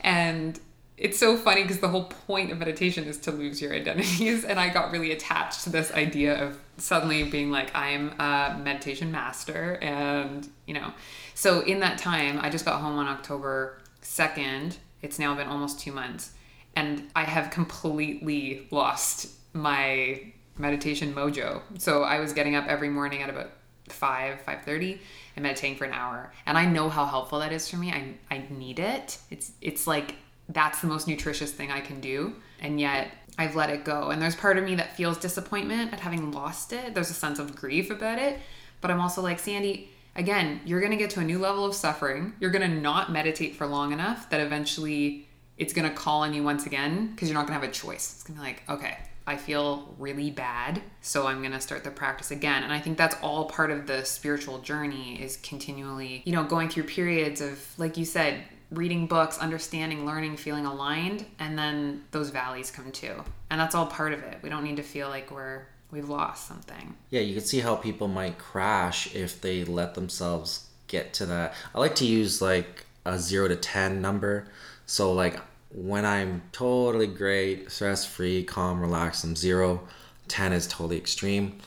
[0.00, 0.58] And
[0.96, 4.58] it's so funny because the whole point of meditation is to lose your identities and
[4.58, 9.78] I got really attached to this idea of suddenly being like I'm a meditation master
[9.80, 10.92] and, you know.
[11.34, 14.76] So in that time, I just got home on October 2nd.
[15.00, 16.32] It's now been almost 2 months
[16.76, 21.62] and I have completely lost my meditation mojo.
[21.78, 23.50] So I was getting up every morning at about
[23.88, 24.98] 5 5:30
[25.36, 26.32] and meditating for an hour.
[26.46, 27.90] And I know how helpful that is for me.
[27.92, 29.18] I I need it.
[29.30, 30.16] It's it's like
[30.48, 32.34] that's the most nutritious thing I can do.
[32.60, 34.10] And yet I've let it go.
[34.10, 36.94] And there's part of me that feels disappointment at having lost it.
[36.94, 38.38] There's a sense of grief about it.
[38.80, 41.74] But I'm also like, Sandy, again, you're going to get to a new level of
[41.74, 42.34] suffering.
[42.40, 45.28] You're going to not meditate for long enough that eventually
[45.60, 47.72] it's going to call on you once again because you're not going to have a
[47.72, 48.14] choice.
[48.14, 48.96] It's going to be like, okay,
[49.26, 52.64] I feel really bad, so I'm going to start the practice again.
[52.64, 56.70] And I think that's all part of the spiritual journey is continually, you know, going
[56.70, 58.42] through periods of like you said,
[58.72, 63.22] reading books, understanding, learning, feeling aligned, and then those valleys come too.
[63.50, 64.38] And that's all part of it.
[64.42, 66.96] We don't need to feel like we're we've lost something.
[67.10, 71.54] Yeah, you can see how people might crash if they let themselves get to that.
[71.74, 74.48] I like to use like a 0 to 10 number.
[74.86, 75.38] So like
[75.72, 79.80] when I'm totally great, stress-free, calm, relaxed, I'm 0.
[80.28, 81.58] 10 is totally extreme.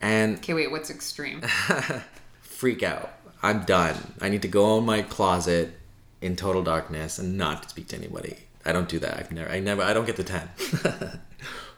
[0.00, 1.42] And Okay, wait, what's extreme?
[2.40, 3.12] freak out.
[3.42, 4.14] I'm done.
[4.20, 5.78] I need to go in my closet
[6.20, 8.36] in total darkness and not speak to anybody.
[8.64, 9.18] I don't do that.
[9.18, 10.48] I've never I never I don't get to 10.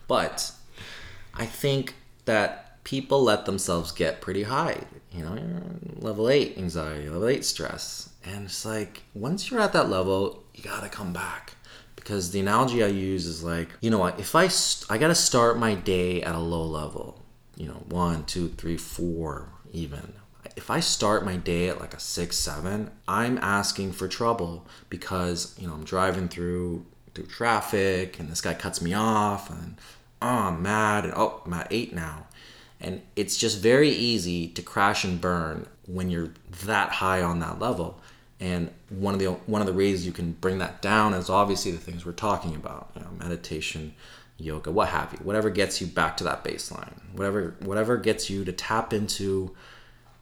[0.08, 0.52] but
[1.34, 4.84] I think that people let themselves get pretty high.
[5.12, 5.38] You know,
[5.96, 8.10] level 8 anxiety, level 8 stress.
[8.24, 11.54] And it's like once you're at that level, you got to come back.
[12.08, 15.08] Because the analogy I use is like, you know what, if I st- I got
[15.08, 17.22] to start my day at a low level,
[17.54, 20.14] you know, one, two, three, four, even.
[20.56, 25.54] If I start my day at like a six, seven, I'm asking for trouble because
[25.58, 29.76] you know I'm driving through through traffic and this guy cuts me off and
[30.22, 32.26] oh I'm mad and oh I'm at eight now,
[32.80, 36.30] and it's just very easy to crash and burn when you're
[36.64, 38.00] that high on that level.
[38.40, 41.72] And one of the one of the ways you can bring that down is obviously
[41.72, 43.94] the things we're talking about, you know, meditation,
[44.36, 48.44] yoga, what have you, whatever gets you back to that baseline, whatever whatever gets you
[48.44, 49.54] to tap into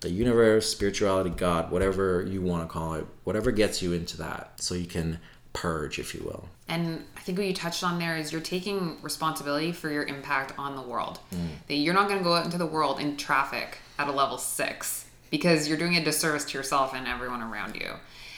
[0.00, 4.52] the universe, spirituality, God, whatever you want to call it, whatever gets you into that,
[4.56, 5.18] so you can
[5.52, 6.48] purge, if you will.
[6.68, 10.52] And I think what you touched on there is you're taking responsibility for your impact
[10.58, 11.18] on the world.
[11.34, 11.48] Mm.
[11.68, 14.36] That you're not going to go out into the world in traffic at a level
[14.36, 17.92] six because you're doing a disservice to yourself and everyone around you.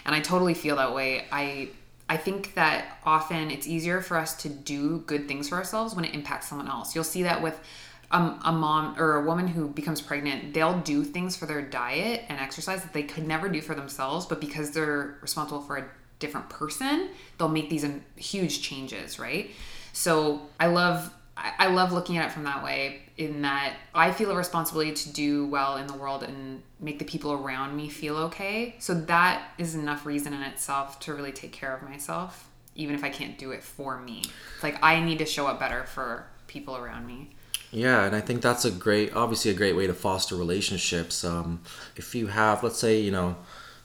[0.05, 1.27] And I totally feel that way.
[1.31, 1.71] I
[2.11, 6.07] I think that often it's easier for us to do good things for ourselves when
[6.07, 6.95] it impacts someone else.
[6.95, 7.61] You'll see that with
[8.11, 12.41] a mom or a woman who becomes pregnant, they'll do things for their diet and
[12.41, 15.85] exercise that they could never do for themselves, but because they're responsible for a
[16.19, 19.51] different person, they'll make these um, huge changes, right?
[19.93, 21.13] So I love
[21.59, 23.03] I love looking at it from that way.
[23.17, 27.05] In that I feel a responsibility to do well in the world and make the
[27.05, 28.77] people around me feel okay.
[28.79, 33.05] So that is enough reason in itself to really take care of myself, even if
[33.05, 34.23] I can't do it for me.
[34.55, 37.31] It's like I need to show up better for people around me.
[37.71, 41.25] Yeah, and I think that's a great, obviously a great way to foster relationships.
[41.25, 41.61] Um,
[41.97, 43.37] if you have, let's say, you know,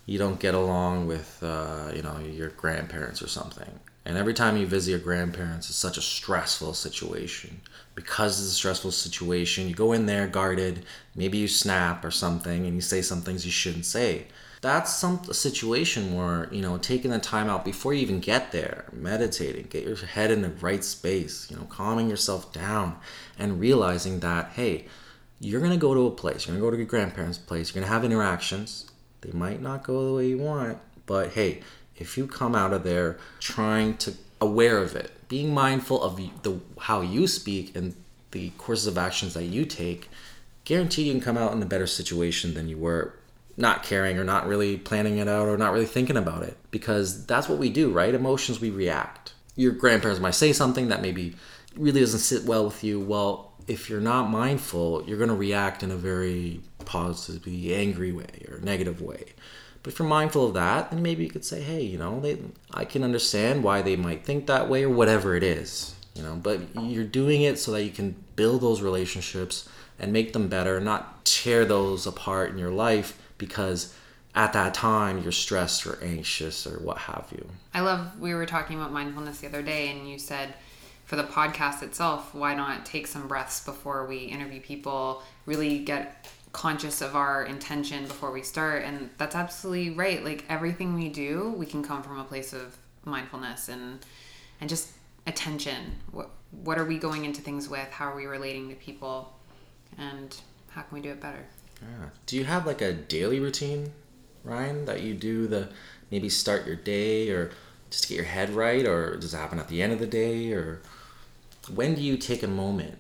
[0.05, 4.57] you don't get along with, uh, you know, your grandparents or something, and every time
[4.57, 7.61] you visit your grandparents, it's such a stressful situation.
[7.95, 10.85] Because it's a stressful situation, you go in there guarded,
[11.15, 14.27] maybe you snap or something, and you say some things you shouldn't say.
[14.61, 18.53] That's some a situation where you know taking the time out before you even get
[18.53, 22.97] there, meditating, get your head in the right space, you know, calming yourself down,
[23.37, 24.87] and realizing that hey,
[25.39, 27.93] you're gonna go to a place, you're gonna go to your grandparents' place, you're gonna
[27.93, 28.85] have interactions.
[29.19, 31.61] They might not go the way you want, but hey,
[31.97, 36.59] if you come out of there trying to aware of it, being mindful of the
[36.79, 37.95] how you speak and
[38.31, 40.09] the courses of actions that you take,
[40.65, 43.13] guarantee you can come out in a better situation than you were
[43.55, 47.25] not caring or not really planning it out or not really thinking about it because
[47.25, 48.15] that's what we do, right?
[48.15, 49.33] Emotions we react.
[49.55, 51.35] Your grandparents might say something that maybe
[51.75, 52.99] really doesn't sit well with you.
[52.99, 58.45] Well, if you're not mindful, you're going to react in a very positively angry way
[58.49, 59.33] or negative way.
[59.83, 62.39] But if you're mindful of that, then maybe you could say, hey, you know, they,
[62.73, 66.35] I can understand why they might think that way or whatever it is, you know,
[66.41, 69.67] but you're doing it so that you can build those relationships
[69.99, 73.93] and make them better, not tear those apart in your life because
[74.35, 77.45] at that time you're stressed or anxious or what have you.
[77.73, 80.53] I love, we were talking about mindfulness the other day, and you said,
[81.05, 86.27] for the podcast itself, why not take some breaths before we interview people, really get
[86.53, 88.83] conscious of our intention before we start?
[88.83, 90.23] And that's absolutely right.
[90.23, 93.99] Like everything we do, we can come from a place of mindfulness and
[94.61, 94.91] and just
[95.27, 95.95] attention.
[96.11, 97.89] What what are we going into things with?
[97.89, 99.33] How are we relating to people?
[99.97, 100.35] And
[100.69, 101.45] how can we do it better?
[101.81, 102.09] Yeah.
[102.25, 103.91] Do you have like a daily routine,
[104.43, 105.69] Ryan, that you do the
[106.11, 107.51] maybe start your day or
[107.89, 110.07] just to get your head right or does it happen at the end of the
[110.07, 110.81] day or
[111.73, 112.97] when do you take a moment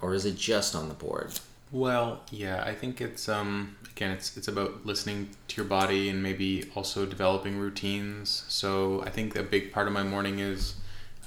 [0.00, 1.38] or is it just on the board
[1.72, 6.22] well yeah i think it's um again it's it's about listening to your body and
[6.22, 8.44] maybe also developing routines.
[8.48, 10.74] So i think a big part of my morning is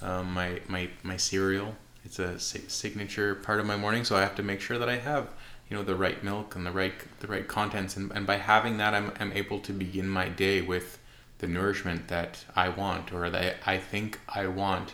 [0.01, 1.75] um, my my my cereal.
[2.03, 4.97] It's a signature part of my morning so i have to make sure that i
[4.97, 5.29] have
[5.69, 7.97] you know the right milk and the right the right contents.
[7.97, 10.99] And, and by having that I'm, I'm able to begin my day with
[11.39, 14.93] the nourishment that I want or that I think I want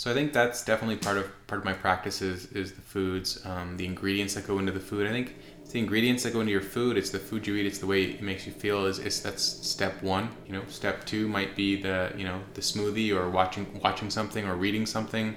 [0.00, 3.44] so I think that's definitely part of part of my practice is, is the foods,
[3.44, 5.06] um, the ingredients that go into the food.
[5.06, 6.96] I think it's the ingredients that go into your food.
[6.96, 7.66] It's the food you eat.
[7.66, 8.86] It's the way it makes you feel.
[8.86, 10.30] Is, is that's step one.
[10.46, 14.46] You know, step two might be the you know the smoothie or watching watching something
[14.46, 15.36] or reading something,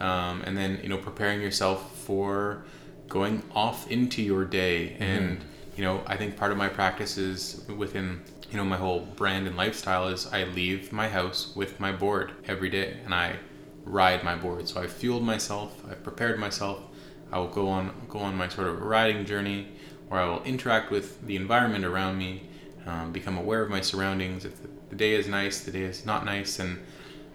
[0.00, 2.66] um, and then you know preparing yourself for
[3.08, 4.98] going off into your day.
[4.98, 5.02] Mm-hmm.
[5.02, 5.44] And
[5.78, 9.46] you know, I think part of my practice is within you know my whole brand
[9.46, 13.38] and lifestyle is I leave my house with my board every day, and I
[13.84, 14.68] ride my board.
[14.68, 16.82] So I've fueled myself, I've prepared myself.
[17.32, 19.68] I will go on go on my sort of riding journey
[20.08, 22.48] where I will interact with the environment around me,
[22.86, 24.44] um, become aware of my surroundings.
[24.44, 26.80] If the day is nice, the day is not nice, and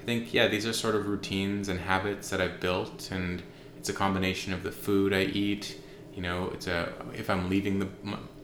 [0.01, 3.41] I think yeah, these are sort of routines and habits that I've built, and
[3.77, 5.79] it's a combination of the food I eat.
[6.15, 7.88] You know, it's a if I'm leaving the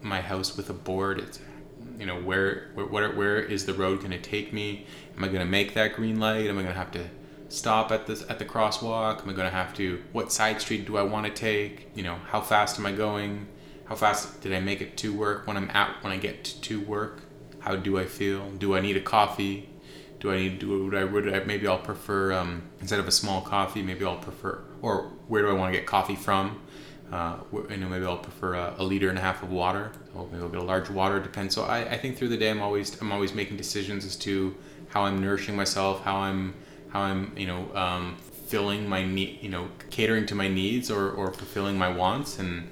[0.02, 1.40] my house with a board, it's
[2.00, 4.86] you know where where, where is the road going to take me?
[5.16, 6.48] Am I going to make that green light?
[6.48, 7.06] Am I going to have to
[7.56, 9.22] stop at this at the crosswalk?
[9.22, 10.04] Am I going to have to?
[10.12, 11.90] What side street do I want to take?
[11.96, 13.48] You know, how fast am I going?
[13.86, 15.48] How fast did I make it to work?
[15.48, 17.22] When I'm at when I get to work,
[17.60, 18.50] how do I feel?
[18.52, 19.70] Do I need a coffee?
[20.20, 23.12] Do I need do would I would I maybe I'll prefer um, instead of a
[23.12, 26.62] small coffee maybe I'll prefer or where do I want to get coffee from?
[27.12, 27.38] Uh,
[27.70, 29.92] you know, maybe I'll prefer a, a, liter and a half of water.
[30.16, 31.20] Or maybe I'll get a large water.
[31.20, 31.54] Depends.
[31.54, 34.56] So I, I think through the day I'm always I'm always making decisions as to
[34.90, 36.56] how I'm nourishing myself, how I'm
[36.96, 38.16] how I'm you know um,
[38.48, 42.70] filling my need you know catering to my needs or, or fulfilling my wants and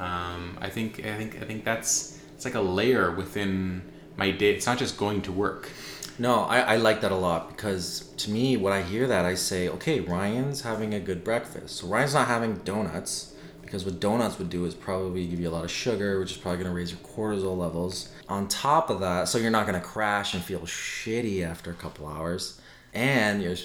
[0.00, 3.82] um, I think I think I think that's it's like a layer within
[4.16, 4.54] my day.
[4.54, 5.70] It's not just going to work.
[6.18, 9.34] No, I, I like that a lot because to me, when I hear that, I
[9.34, 11.76] say, okay, Ryan's having a good breakfast.
[11.76, 15.54] So Ryan's not having donuts because what donuts would do is probably give you a
[15.58, 18.10] lot of sugar, which is probably going to raise your cortisol levels.
[18.28, 21.74] On top of that, so you're not going to crash and feel shitty after a
[21.74, 22.59] couple hours
[22.92, 23.56] and you're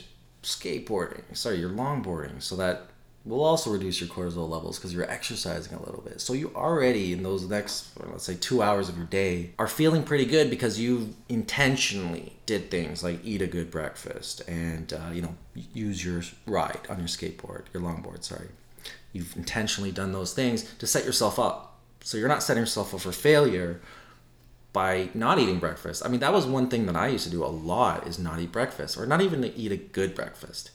[0.44, 2.90] skateboarding, sorry, you're longboarding, so that
[3.26, 6.22] will also reduce your cortisol levels because you're exercising a little bit.
[6.22, 10.04] So you already in those next let's say 2 hours of your day are feeling
[10.04, 15.24] pretty good because you intentionally did things like eat a good breakfast and uh, you
[15.24, 15.36] know
[15.74, 18.50] use your ride on your skateboard, your longboard, sorry.
[19.12, 21.80] You've intentionally done those things to set yourself up.
[22.02, 23.82] So you're not setting yourself up for failure
[24.76, 26.06] by not eating breakfast.
[26.06, 28.42] I mean, that was one thing that I used to do a lot is not
[28.42, 30.72] eat breakfast or not even to eat a good breakfast.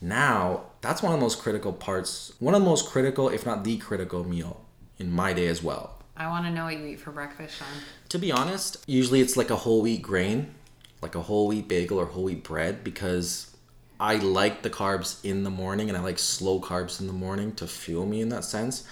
[0.00, 3.62] Now, that's one of the most critical parts, one of the most critical, if not
[3.62, 4.60] the critical meal
[4.98, 6.02] in my day as well.
[6.16, 7.68] I want to know what you eat for breakfast, Shawn.
[8.08, 10.52] To be honest, usually it's like a whole wheat grain,
[11.00, 13.54] like a whole wheat bagel or whole wheat bread because
[14.00, 17.54] I like the carbs in the morning and I like slow carbs in the morning
[17.54, 18.82] to fuel me in that sense.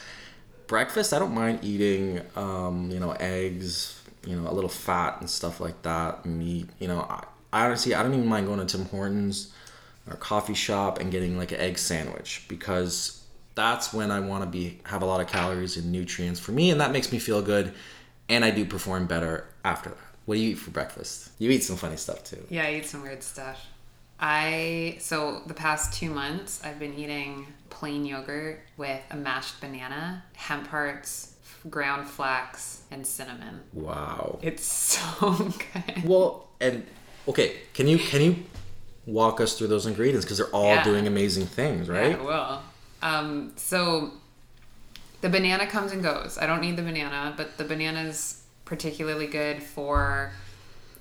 [0.68, 5.28] Breakfast, I don't mind eating, um, you know, eggs, you know, a little fat and
[5.28, 6.68] stuff like that, meat.
[6.78, 9.52] You know, I, I honestly, I don't even mind going to Tim Hortons
[10.08, 13.22] or coffee shop and getting like an egg sandwich because
[13.54, 16.70] that's when I want to be have a lot of calories and nutrients for me,
[16.70, 17.72] and that makes me feel good,
[18.28, 19.98] and I do perform better after that.
[20.24, 21.30] What do you eat for breakfast?
[21.38, 22.44] You eat some funny stuff too.
[22.48, 23.66] Yeah, I eat some weird stuff.
[24.20, 30.22] I so the past two months I've been eating plain yogurt with a mashed banana,
[30.34, 31.31] hemp hearts,
[31.70, 33.60] ground flax, and cinnamon.
[33.72, 34.38] Wow.
[34.42, 35.32] It's so
[35.74, 36.04] good.
[36.04, 36.86] Well, and
[37.28, 38.36] okay, can you can you
[39.06, 40.84] walk us through those ingredients because they're all Yeah.
[40.84, 42.18] doing amazing things, Yeah, right?
[42.18, 42.62] I will.
[43.02, 44.12] Um, so
[45.22, 46.38] the banana comes and goes.
[46.38, 50.32] I don't need the banana, but the banana is particularly good for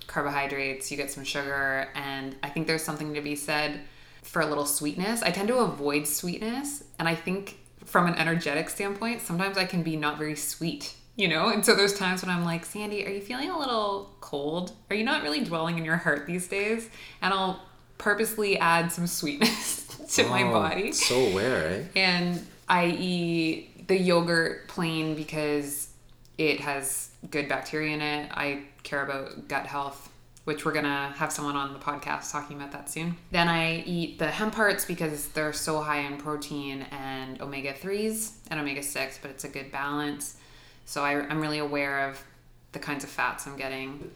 [0.07, 0.91] carbohydrates.
[0.91, 3.81] You get some sugar, and I think there's something to be said
[4.23, 5.21] for a little sweetness.
[5.23, 7.57] I tend to avoid sweetness, and I think
[7.91, 10.95] from an energetic standpoint, sometimes I can be not very sweet.
[11.17, 14.09] You know, and so there's times when I'm like, Sandy, are you feeling a little
[14.21, 14.71] cold?
[14.89, 16.89] Are you not really dwelling in your heart these days?
[17.21, 17.61] And I'll
[17.97, 20.93] purposely add some sweetness to my Oh, body.
[20.93, 21.83] So aware, eh?
[21.99, 25.89] And I eat the yogurt plain because
[26.37, 28.31] it has good bacteria in it.
[28.33, 30.09] I care about gut health,
[30.45, 33.15] which we're gonna have someone on the podcast talking about that soon.
[33.31, 38.33] Then I eat the hemp hearts because they're so high in protein and omega 3s
[38.49, 40.37] and omega 6, but it's a good balance.
[40.85, 42.23] So I, I'm really aware of
[42.71, 44.11] the kinds of fats I'm getting.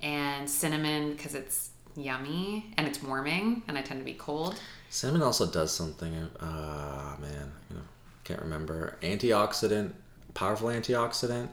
[0.00, 4.58] And cinnamon because it's yummy and it's warming and I tend to be cold.
[4.90, 6.14] Cinnamon also does something.
[6.40, 7.82] Uh, man, you know,
[8.24, 8.96] can't remember.
[9.02, 9.92] Antioxidant,
[10.34, 11.48] powerful antioxidant.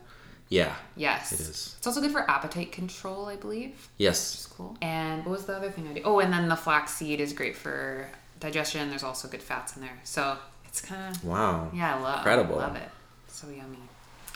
[0.50, 0.74] Yeah.
[0.96, 1.32] Yes.
[1.32, 1.76] It is.
[1.78, 3.90] It's also good for appetite control, I believe.
[3.98, 4.36] Yes.
[4.36, 4.78] It's cool.
[4.82, 6.04] And what was the other thing I did?
[6.06, 8.08] Oh, and then the flaxseed is great for
[8.40, 8.90] digestion.
[8.90, 10.00] There's also good fats in there.
[10.04, 10.38] So
[10.68, 11.70] it's kind of, Wow.
[11.74, 12.56] yeah, I love, Incredible.
[12.58, 12.90] love it.
[13.28, 13.78] So yummy.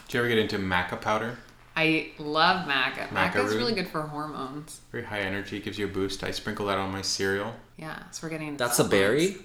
[0.07, 1.37] Did you ever get into maca powder?
[1.75, 3.07] I love maca.
[3.09, 4.79] Maca Maca is really good for hormones.
[4.91, 6.23] Very high energy, gives you a boost.
[6.23, 7.53] I sprinkle that on my cereal.
[7.77, 8.57] Yeah, so we're getting.
[8.57, 9.37] That's a berry.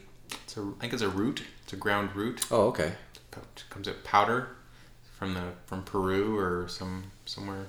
[0.44, 1.42] It's a, I think it's a root.
[1.64, 2.46] It's a ground root.
[2.50, 2.92] Oh, okay.
[3.32, 4.48] It comes at powder
[5.22, 7.66] from the from Peru or some somewhere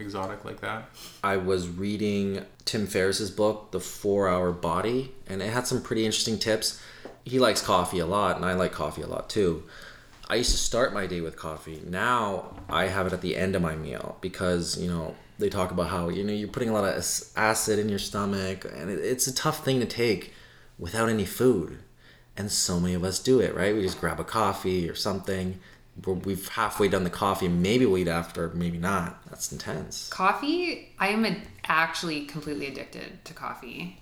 [0.00, 0.90] exotic like that.
[1.22, 6.04] I was reading Tim Ferriss's book, The Four Hour Body, and it had some pretty
[6.04, 6.82] interesting tips.
[7.24, 9.62] He likes coffee a lot, and I like coffee a lot too.
[10.28, 11.80] I used to start my day with coffee.
[11.86, 15.70] Now I have it at the end of my meal because, you know, they talk
[15.70, 17.04] about how, you know, you're putting a lot of
[17.36, 20.32] acid in your stomach, and it's a tough thing to take
[20.76, 21.78] without any food.
[22.36, 23.74] And so many of us do it, right?
[23.74, 25.60] We just grab a coffee or something.
[26.04, 27.48] We've halfway done the coffee.
[27.48, 29.24] Maybe we'll eat after, maybe not.
[29.30, 30.08] That's intense.
[30.10, 33.98] Coffee, I am a, actually completely addicted to coffee.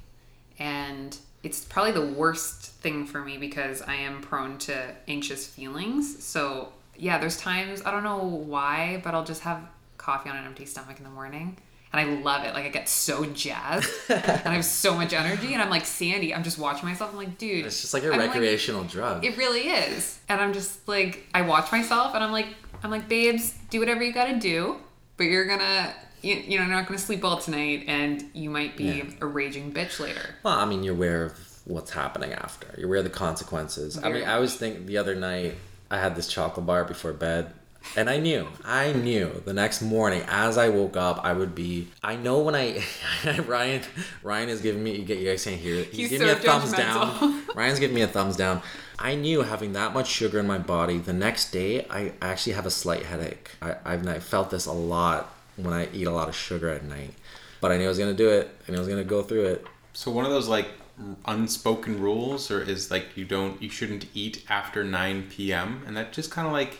[0.58, 6.24] And it's probably the worst thing for me because I am prone to anxious feelings.
[6.24, 9.60] So, yeah, there's times, I don't know why, but I'll just have
[9.98, 11.56] coffee on an empty stomach in the morning.
[11.94, 12.54] And I love it.
[12.54, 15.52] Like, I get so jazzed and I have so much energy.
[15.52, 17.12] And I'm like, Sandy, I'm just watching myself.
[17.12, 17.64] I'm like, dude.
[17.66, 19.24] It's just like a I'm recreational drug.
[19.24, 20.18] it really is.
[20.28, 22.48] And I'm just like, I watch myself and I'm like,
[22.82, 24.76] I'm like, babes, do whatever you gotta do,
[25.16, 28.76] but you're gonna, you, you know, you're not gonna sleep well tonight and you might
[28.76, 29.04] be Yeah.
[29.20, 30.34] a raging bitch later.
[30.42, 32.66] Well, I mean, you're aware of what's happening after.
[32.76, 33.96] You're aware of the consequences.
[33.98, 35.54] I Very mean, I was thinking the other night,
[35.92, 37.52] I had this chocolate bar before bed,
[37.96, 41.88] and I knew, I knew the next morning as I woke up, I would be.
[42.02, 42.82] I know when I,
[43.46, 43.82] Ryan,
[44.22, 44.96] Ryan is giving me.
[44.96, 45.84] You get you guys can't hear.
[45.84, 47.20] He's, He's giving so me a thumbs judgmental.
[47.20, 47.42] down.
[47.54, 48.62] Ryan's giving me a thumbs down.
[48.98, 52.66] I knew having that much sugar in my body, the next day I actually have
[52.66, 53.50] a slight headache.
[53.60, 56.84] I, I've I felt this a lot when I eat a lot of sugar at
[56.84, 57.12] night.
[57.60, 59.66] But I knew I was gonna do it, and I was gonna go through it.
[59.94, 60.68] So one of those like
[61.26, 65.82] unspoken rules or is like you don't you shouldn't eat after 9 p.m.
[65.86, 66.78] and that just kind of like s-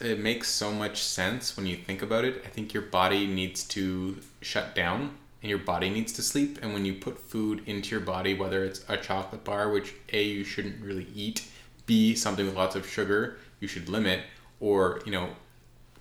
[0.00, 2.42] it makes so much sense when you think about it.
[2.44, 6.58] I think your body needs to shut down and your body needs to sleep.
[6.62, 10.22] And when you put food into your body whether it's a chocolate bar which A
[10.22, 11.48] you shouldn't really eat,
[11.86, 14.20] B something with lots of sugar you should limit
[14.60, 15.30] or you know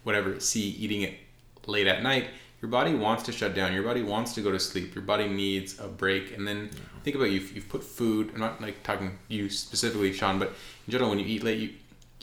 [0.04, 1.16] whatever C eating it
[1.66, 2.28] late at night
[2.62, 3.74] your body wants to shut down.
[3.74, 4.96] Your body wants to go to sleep.
[4.96, 6.34] Your body needs a break.
[6.34, 6.70] And then
[7.04, 10.50] think about you you've put food i'm not like talking you specifically shawn but
[10.88, 11.70] in general when you eat late you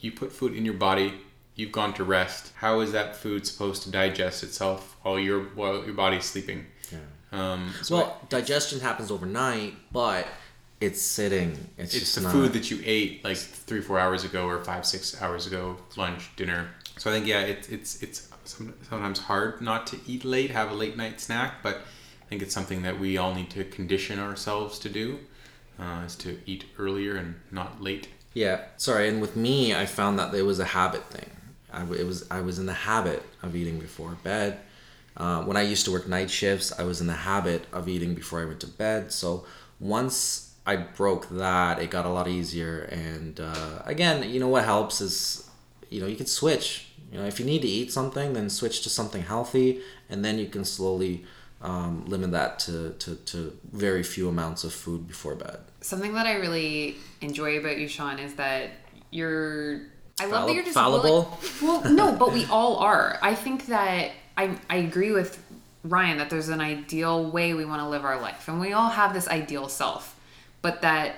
[0.01, 1.13] you put food in your body
[1.57, 5.85] you've gone to rest how is that food supposed to digest itself while your while
[5.85, 6.67] your body's sleeping
[7.33, 10.27] um, so Well, digestion happens overnight, but
[10.81, 11.53] it's sitting.
[11.79, 12.33] It's, it's just the not.
[12.33, 16.35] food that you ate like three four hours ago or five six hours ago lunch
[16.35, 20.73] dinner so i think yeah it, it's it's sometimes hard not to eat late have
[20.73, 24.19] a late night snack but i think it's something that we all need to condition
[24.19, 25.19] ourselves to do
[25.79, 29.09] uh, is to eat earlier and not late Yeah, sorry.
[29.09, 31.31] And with me, I found that it was a habit thing.
[31.73, 34.59] I, it was I was in the habit of eating before bed.
[35.17, 38.15] Uh, when I used to work night shifts, I was in the habit of eating
[38.15, 39.13] before I went to bed.
[39.13, 39.45] So
[39.79, 42.83] once I broke that, it got a lot easier.
[42.83, 45.49] And uh, again, you know what helps is,
[45.91, 46.87] you know, you can switch.
[47.13, 50.39] You know, if you need to eat something, then switch to something healthy, and then
[50.39, 51.25] you can slowly
[51.61, 55.59] um, limit that to, to, to very few amounts of food before bed.
[55.81, 58.71] Something that I really enjoy about you, Shawn, is that
[59.11, 59.83] you're.
[60.21, 61.39] I love that you're just fallible?
[61.63, 63.19] willing- well, no, but we all are.
[63.23, 65.43] I think that I I agree with
[65.85, 68.91] Ryan that there's an ideal way we want to live our life, and we all
[68.91, 70.19] have this ideal self,
[70.63, 71.15] but that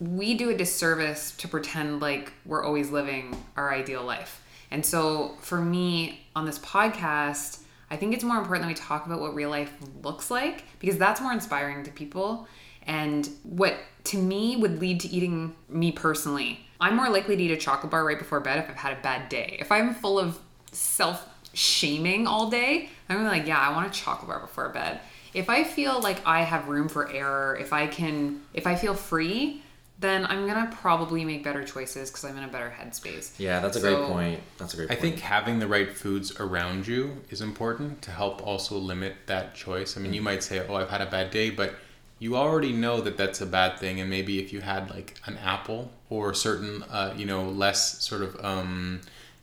[0.00, 4.42] we do a disservice to pretend like we're always living our ideal life.
[4.70, 9.06] And so for me on this podcast, I think it's more important that we talk
[9.06, 12.46] about what real life looks like because that's more inspiring to people.
[12.82, 17.50] And what to me would lead to eating me personally, I'm more likely to eat
[17.50, 19.56] a chocolate bar right before bed if I've had a bad day.
[19.60, 20.38] If I'm full of
[20.72, 24.68] self shaming all day, I'm gonna be like, yeah, I want a chocolate bar before
[24.68, 25.00] bed.
[25.34, 28.94] If I feel like I have room for error, if I can, if I feel
[28.94, 29.62] free,
[29.98, 33.32] then I'm gonna probably make better choices because I'm in a better headspace.
[33.38, 34.40] Yeah, that's a So- great point.
[34.58, 34.98] That's a great point.
[34.98, 35.14] I point.
[35.14, 39.96] think having the right foods around you is important to help also limit that choice.
[39.96, 40.24] I mean, you mm-hmm.
[40.24, 41.76] might say, "Oh, I've had a bad day," but
[42.18, 44.00] you already know that that's a bad thing.
[44.00, 48.22] And maybe if you had like an apple or certain, uh, you know, less sort
[48.22, 49.00] of, um,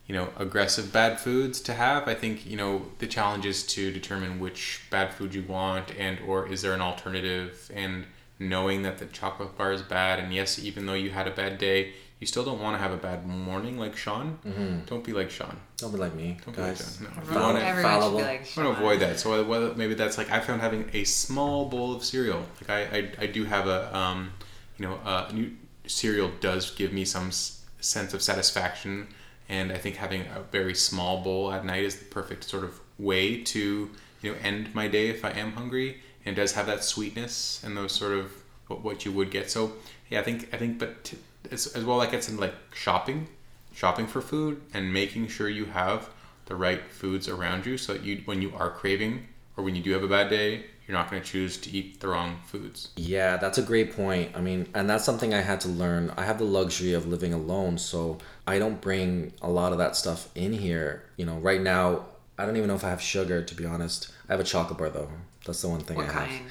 [0.07, 3.91] you know, aggressive bad foods to have, I think you know the challenge is to
[3.91, 8.05] determine which bad food you want and or is there an alternative and
[8.39, 11.57] knowing that the chocolate bar is bad and yes even though you had a bad
[11.57, 14.37] day you still don't want to have a bad morning like shawn
[14.85, 16.97] don't be like shawn Don't be like me, don't be like guys.
[16.97, 17.07] Shawn.
[17.07, 17.09] No.
[17.11, 19.19] If Everyone, wanna, everyone should be like, I want to avoid that.
[19.19, 22.43] So whether, maybe that's like I found having a small bowl of cereal.
[22.59, 24.31] Like I, I, I do have a um,
[24.77, 25.51] you know, a new
[25.87, 29.07] cereal does give me some s- sense of satisfaction,
[29.49, 32.79] and I think having a very small bowl at night is the perfect sort of
[32.97, 33.89] way to
[34.21, 37.75] you know end my day if I am hungry, and does have that sweetness and
[37.75, 38.31] those sort of
[38.67, 39.51] what, what you would get.
[39.51, 39.73] So
[40.09, 41.13] yeah, I think I think, but
[41.51, 43.27] as, as well, that gets into like shopping,
[43.73, 46.09] shopping for food, and making sure you have
[46.45, 49.83] the right foods around you, so that you when you are craving or when you
[49.83, 52.89] do have a bad day, you're not going to choose to eat the wrong foods.
[52.95, 54.31] Yeah, that's a great point.
[54.35, 56.11] I mean, and that's something I had to learn.
[56.17, 59.95] I have the luxury of living alone, so I don't bring a lot of that
[59.95, 61.03] stuff in here.
[61.17, 62.05] You know, right now,
[62.37, 64.11] I don't even know if I have sugar, to be honest.
[64.27, 65.09] I have a chocolate bar, though.
[65.45, 66.27] That's the one thing What I have.
[66.27, 66.41] kind?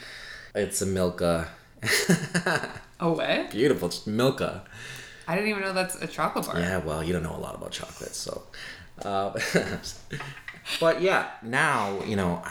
[0.54, 1.48] It's a Milka.
[3.00, 3.50] Oh, what?
[3.50, 4.62] Beautiful, just Milka.
[5.26, 6.60] I didn't even know that's a chocolate bar.
[6.60, 8.44] Yeah, well, you don't know a lot about chocolate, so.
[9.04, 9.32] Uh,
[10.80, 12.42] but yeah, now you know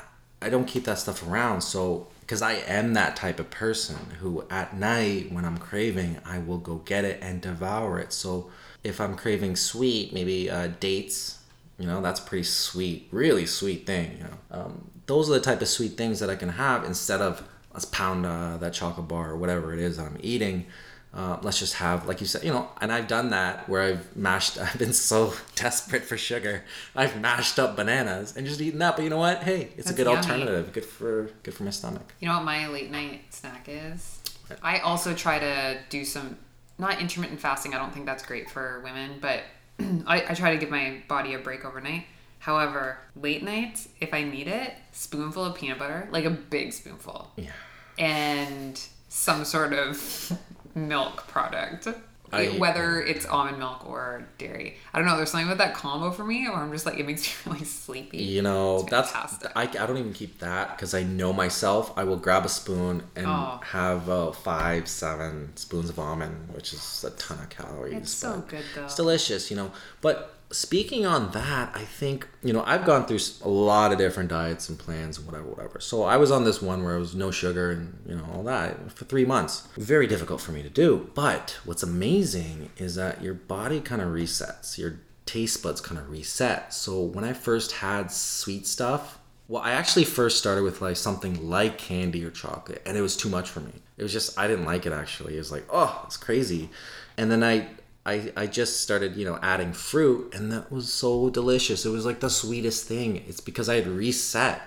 [0.42, 4.46] I- don't keep that stuff around, so because I am that type of person who
[4.50, 8.14] at night when I'm craving, I will go get it and devour it.
[8.14, 8.50] So
[8.84, 11.40] if I'm craving sweet, maybe uh, dates,
[11.78, 14.18] you know, that's pretty sweet, really sweet thing.
[14.18, 17.22] You know, um, those are the type of sweet things that I can have instead
[17.22, 20.68] of let's pound uh, that chocolate bar or whatever it is that I'm eating.
[21.14, 24.16] Uh, let's just have, like you said, you know, and I've done that where I've
[24.16, 26.64] mashed, I've been so desperate for sugar.
[26.96, 28.96] I've mashed up bananas and just eaten that.
[28.96, 29.44] But you know what?
[29.44, 30.18] Hey, it's That's a good yummy.
[30.18, 30.72] alternative.
[30.72, 32.14] Good for, good for my stomach.
[32.22, 34.20] You know what my late night snack is?
[34.64, 36.38] I also try to do some,
[36.78, 37.74] not intermittent fasting.
[37.74, 39.42] I don't think that's great for women, but
[40.08, 42.06] I, I try to give my body a break overnight.
[42.40, 47.32] However, late nights, if I need it, spoonful of peanut butter, like a big spoonful,
[47.36, 47.52] Yeah.
[48.00, 50.32] and some sort of
[50.76, 51.88] milk product.
[52.34, 54.78] I- whether it's almond milk or dairy.
[54.94, 55.18] I don't know.
[55.18, 57.66] There's something about that combo for me, or I'm just like, it makes me really
[57.66, 58.20] sleepy.
[58.20, 59.12] You know, that's.
[59.14, 61.92] I, I don't even keep that because I know myself.
[61.98, 63.60] I will grab a spoon and Oh.
[63.66, 67.96] have uh, five, seven spoons of almond, which is a ton of calories.
[67.98, 68.86] It's so good, though.
[68.86, 69.74] It's delicious, you know.
[70.00, 74.30] But speaking on that, I think you know I've gone through a lot of different
[74.30, 75.80] diets and plans and whatever, whatever.
[75.80, 78.44] So I was on this one where it was no sugar and you know all
[78.44, 79.68] that for three months.
[79.78, 81.10] Very difficult for me to do.
[81.14, 84.78] But what's amazing is that your body kind of resets.
[84.78, 86.74] Your taste buds kind of reset.
[86.74, 91.50] So when I first had sweet stuff, well, I actually first started with like something
[91.50, 93.74] like candy or chocolate, and it was too much for me.
[93.98, 95.36] It was just I didn't like it actually.
[95.36, 96.70] It was like, oh, it's crazy.
[97.18, 97.68] And then I
[98.06, 101.86] I I just started, you know, adding fruit, and that was so delicious.
[101.86, 103.18] It was like the sweetest thing.
[103.28, 104.62] It's because I had reset.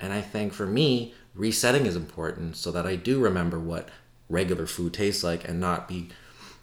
[0.00, 3.88] And I think for me, resetting is important so that I do remember what
[4.28, 6.08] regular food tastes like and not be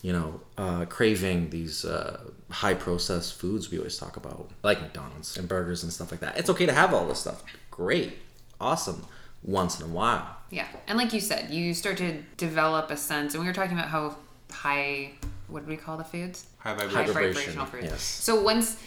[0.01, 2.19] you know, uh, craving these uh,
[2.49, 6.37] high processed foods we always talk about, like McDonald's and burgers and stuff like that.
[6.37, 7.43] It's okay to have all this stuff.
[7.69, 8.17] Great,
[8.59, 9.05] awesome,
[9.43, 10.37] once in a while.
[10.49, 13.77] Yeah, and like you said, you start to develop a sense, and we were talking
[13.77, 14.15] about how
[14.51, 15.11] high,
[15.51, 16.45] what do we call the foods?
[16.59, 17.13] High High vibration.
[17.13, 17.85] Vibration, vibrational foods.
[17.91, 18.01] yes.
[18.01, 18.77] So once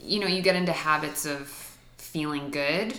[0.00, 1.48] you know you get into habits of
[1.96, 2.94] feeling good,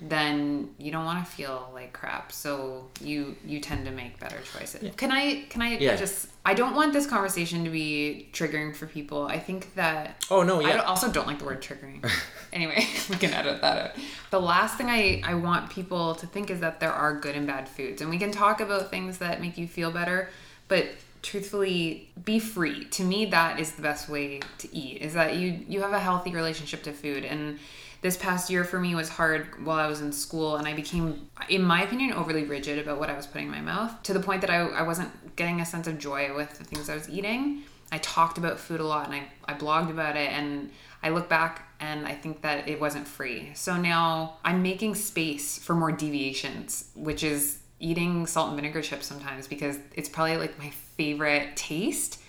[0.00, 2.32] then you don't want to feel like crap.
[2.32, 4.94] So you you tend to make better choices.
[4.96, 5.96] Can I can I Yeah.
[5.96, 9.26] just I don't want this conversation to be triggering for people.
[9.26, 10.76] I think that Oh, no, I yeah.
[10.76, 12.06] don't- also don't like the word triggering.
[12.52, 13.90] anyway, we can edit that out.
[14.30, 17.46] The last thing I, I want people to think is that there are good and
[17.46, 18.02] bad foods.
[18.02, 20.28] And we can talk about things that make you feel better,
[20.68, 20.86] but
[21.24, 22.84] truthfully be free.
[22.84, 25.02] To me that is the best way to eat.
[25.02, 27.58] Is that you you have a healthy relationship to food and
[28.02, 31.26] this past year for me was hard while I was in school and I became
[31.48, 34.20] in my opinion overly rigid about what I was putting in my mouth to the
[34.20, 37.08] point that I, I wasn't getting a sense of joy with the things I was
[37.08, 37.62] eating.
[37.90, 40.70] I talked about food a lot and I, I blogged about it and
[41.02, 43.52] I look back and I think that it wasn't free.
[43.54, 49.06] So now I'm making space for more deviations, which is eating salt and vinegar chips
[49.06, 52.20] sometimes because it's probably like my favorite taste.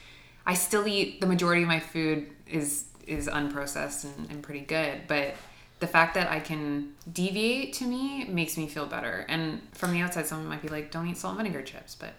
[0.45, 5.01] I still eat the majority of my food is is unprocessed and, and pretty good,
[5.07, 5.35] but
[5.79, 9.25] the fact that I can deviate to me makes me feel better.
[9.29, 12.13] And from the outside, someone might be like, "Don't eat salt and vinegar chips," but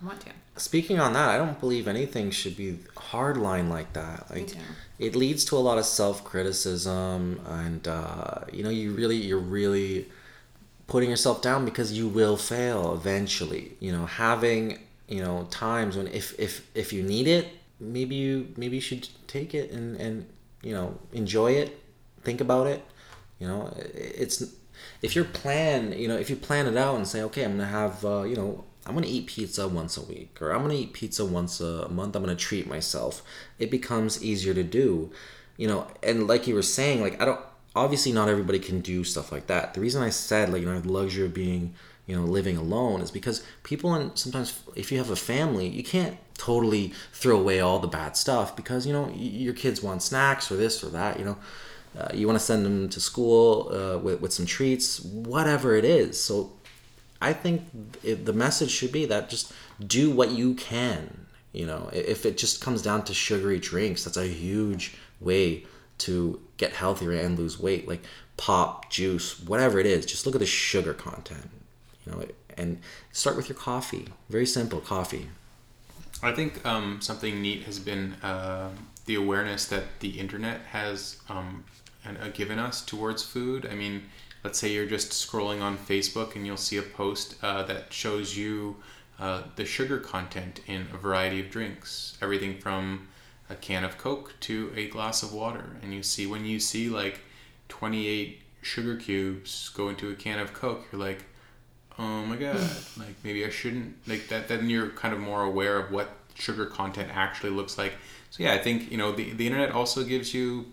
[0.00, 0.30] I want to.
[0.56, 4.30] Speaking on that, I don't believe anything should be hardline like that.
[4.30, 4.50] Like
[4.98, 9.38] it leads to a lot of self criticism, and uh, you know, you really, you're
[9.38, 10.08] really
[10.88, 13.76] putting yourself down because you will fail eventually.
[13.78, 17.46] You know, having you know times when if if if you need it,
[17.78, 20.26] maybe you maybe you should take it and and
[20.62, 21.78] you know enjoy it,
[22.24, 22.82] think about it.
[23.38, 24.42] You know, it's
[25.02, 27.66] if your plan, you know, if you plan it out and say, okay, I'm gonna
[27.66, 30.92] have, uh, you know, I'm gonna eat pizza once a week, or I'm gonna eat
[30.92, 32.16] pizza once a month.
[32.16, 33.22] I'm gonna treat myself.
[33.58, 35.10] It becomes easier to do,
[35.56, 35.86] you know.
[36.02, 37.40] And like you were saying, like I don't.
[37.78, 39.74] Obviously, not everybody can do stuff like that.
[39.74, 41.74] The reason I said, like, you know, the luxury of being,
[42.06, 45.84] you know, living alone is because people, and sometimes if you have a family, you
[45.84, 50.50] can't totally throw away all the bad stuff because you know your kids want snacks
[50.50, 51.18] or this or that.
[51.18, 51.36] You know,
[51.98, 55.84] uh, you want to send them to school uh, with, with some treats, whatever it
[55.84, 56.22] is.
[56.22, 56.52] So
[57.20, 57.62] I think
[58.02, 59.52] it, the message should be that just
[59.84, 61.26] do what you can.
[61.52, 65.66] You know, if it just comes down to sugary drinks, that's a huge way
[65.98, 67.88] to get healthier and lose weight.
[67.88, 68.02] Like
[68.36, 71.50] pop, juice, whatever it is, just look at the sugar content.
[72.04, 72.24] You know,
[72.56, 72.80] and
[73.12, 74.08] start with your coffee.
[74.28, 75.28] Very simple coffee.
[76.22, 78.70] I think um, something neat has been uh,
[79.06, 81.64] the awareness that the internet has um,
[82.04, 83.68] uh, given us towards food.
[83.70, 84.02] I mean,
[84.42, 88.36] let's say you're just scrolling on Facebook and you'll see a post uh, that shows
[88.36, 88.76] you
[89.18, 93.08] uh, the sugar content in a variety of drinks, everything from
[93.50, 95.76] a can of Coke to a glass of water.
[95.82, 97.20] And you see, when you see like
[97.68, 101.24] 28 sugar cubes go into a can of Coke, you're like,
[101.98, 102.56] oh my god.
[102.98, 106.66] Like maybe i shouldn't like that then you're kind of more aware of what sugar
[106.66, 107.92] content actually looks like.
[108.30, 110.66] So yeah i think you know the, the internet also gives you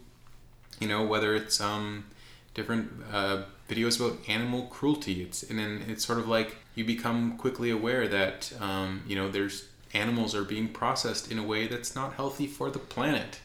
[0.80, 2.06] you know whether it's um
[2.56, 5.22] different uh, videos about animal cruelty.
[5.22, 9.30] It's and then it's sort of like you become quickly aware that um, you know
[9.30, 13.40] there's animals are being processed in a way that's not healthy for the planet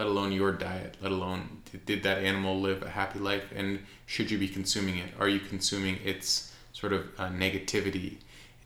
[0.00, 4.30] let alone your diet let alone did- that animal live a happy life and should
[4.30, 5.10] you be consuming it?
[5.18, 8.16] Are you consuming its sort of uh, negativity?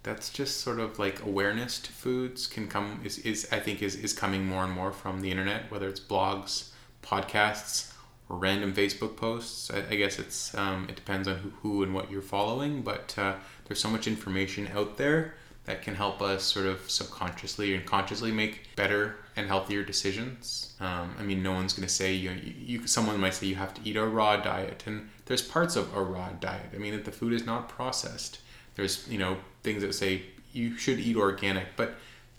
[0.05, 3.97] That's just sort of like awareness to foods can come is, is i think is,
[3.97, 6.71] is coming more and more from the internet whether it's blogs
[7.03, 7.93] podcasts
[8.29, 9.71] or random facebook posts.
[9.73, 13.15] I, I guess it's um, it depends on who, who and what you're following but
[13.19, 15.35] uh, there's so much information out there
[15.65, 20.75] that can help us sort of subconsciously and consciously make better and healthier decisions.
[20.79, 22.87] Um, I mean, no one's going to say you, you.
[22.87, 26.03] Someone might say you have to eat a raw diet, and there's parts of a
[26.03, 26.71] raw diet.
[26.75, 28.41] I mean, if the food is not processed,
[28.75, 31.95] there's you know things that say you should eat organic, but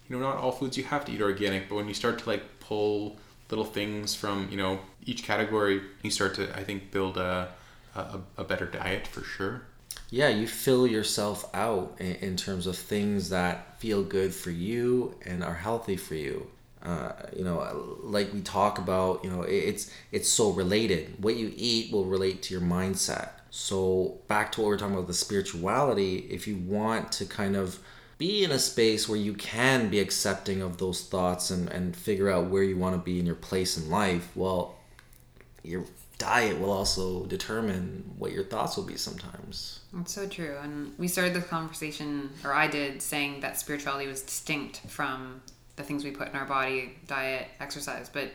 [0.08, 1.68] you know not all foods you have to eat organic.
[1.68, 3.18] But when you start to like pull
[3.50, 7.50] little things from you know each category, you start to I think build a
[7.96, 9.64] a, a better diet for sure.
[10.10, 15.16] Yeah you fill yourself out in, in terms of things that feel good for you
[15.26, 16.48] and are healthy for you.
[16.84, 21.16] Uh, you know like we talk about you know it- it's it's so related.
[21.24, 23.30] What you eat will relate to your mindset.
[23.50, 27.56] So back to what we we're talking about the spirituality if you want to kind
[27.56, 27.80] of
[28.18, 32.30] be in a space where you can be accepting of those thoughts and, and figure
[32.30, 34.76] out where you want to be in your place in life well
[35.64, 35.86] your
[36.18, 40.56] diet will also determine what your thoughts will be sometimes That's so true.
[40.62, 45.42] And we started this conversation, or I did, saying that spirituality was distinct from
[45.76, 48.10] the things we put in our body, diet, exercise.
[48.10, 48.32] But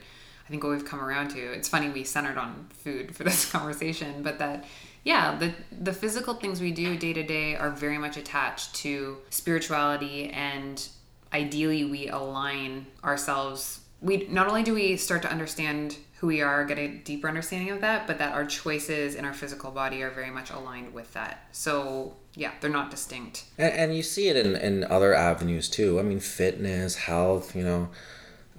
[0.46, 3.50] I think what we've come around to, it's funny we centered on food for this
[3.50, 4.64] conversation, but that
[5.02, 9.16] yeah, the the physical things we do day to day are very much attached to
[9.30, 10.86] spirituality and
[11.32, 16.66] ideally we align ourselves we not only do we start to understand who we are,
[16.66, 20.10] get a deeper understanding of that, but that our choices in our physical body are
[20.10, 21.48] very much aligned with that.
[21.50, 23.44] So, yeah, they're not distinct.
[23.56, 25.98] And, and you see it in, in other avenues too.
[25.98, 27.88] I mean, fitness, health, you know.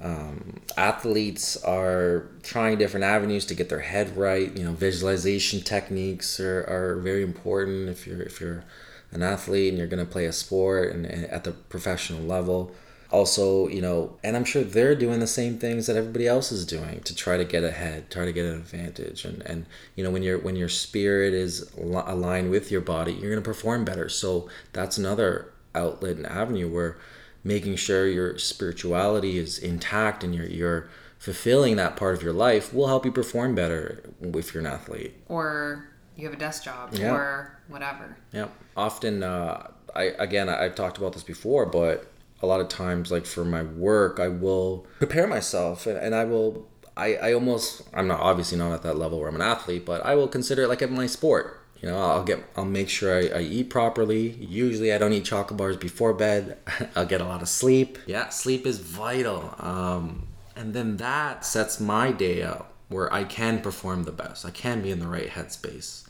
[0.01, 4.51] Um, athletes are trying different avenues to get their head right.
[4.57, 8.63] You know, visualization techniques are, are very important if you're if you're
[9.11, 12.71] an athlete and you're going to play a sport and, and at the professional level
[13.11, 16.65] also you know and i'm sure they're doing the same things that everybody else is
[16.65, 19.25] doing to try to get ahead try to get an advantage.
[19.25, 23.31] And and you know when your when your spirit is aligned with your body you're
[23.31, 24.09] going to perform better.
[24.09, 26.97] So that's another outlet and avenue where
[27.43, 30.89] making sure your spirituality is intact and you're you're
[31.19, 35.13] fulfilling that part of your life will help you perform better if you're an athlete.
[35.27, 37.13] Or you have a desk job yeah.
[37.13, 38.17] or whatever.
[38.31, 42.11] Yeah often uh, i again i've talked about this before but
[42.41, 46.23] a lot of times like for my work i will prepare myself and, and i
[46.23, 46.67] will
[46.97, 50.05] I, I almost i'm not obviously not at that level where i'm an athlete but
[50.05, 51.57] i will consider it like my sport.
[51.81, 54.31] You know i'll get i'll make sure I, I eat properly.
[54.31, 56.57] Usually i don't eat chocolate bars before bed.
[56.95, 57.97] I'll get a lot of sleep.
[58.05, 59.55] Yeah sleep is vital.
[59.57, 64.45] Um, and then that sets my day up where i can perform the best.
[64.45, 66.07] I can be in the right headspace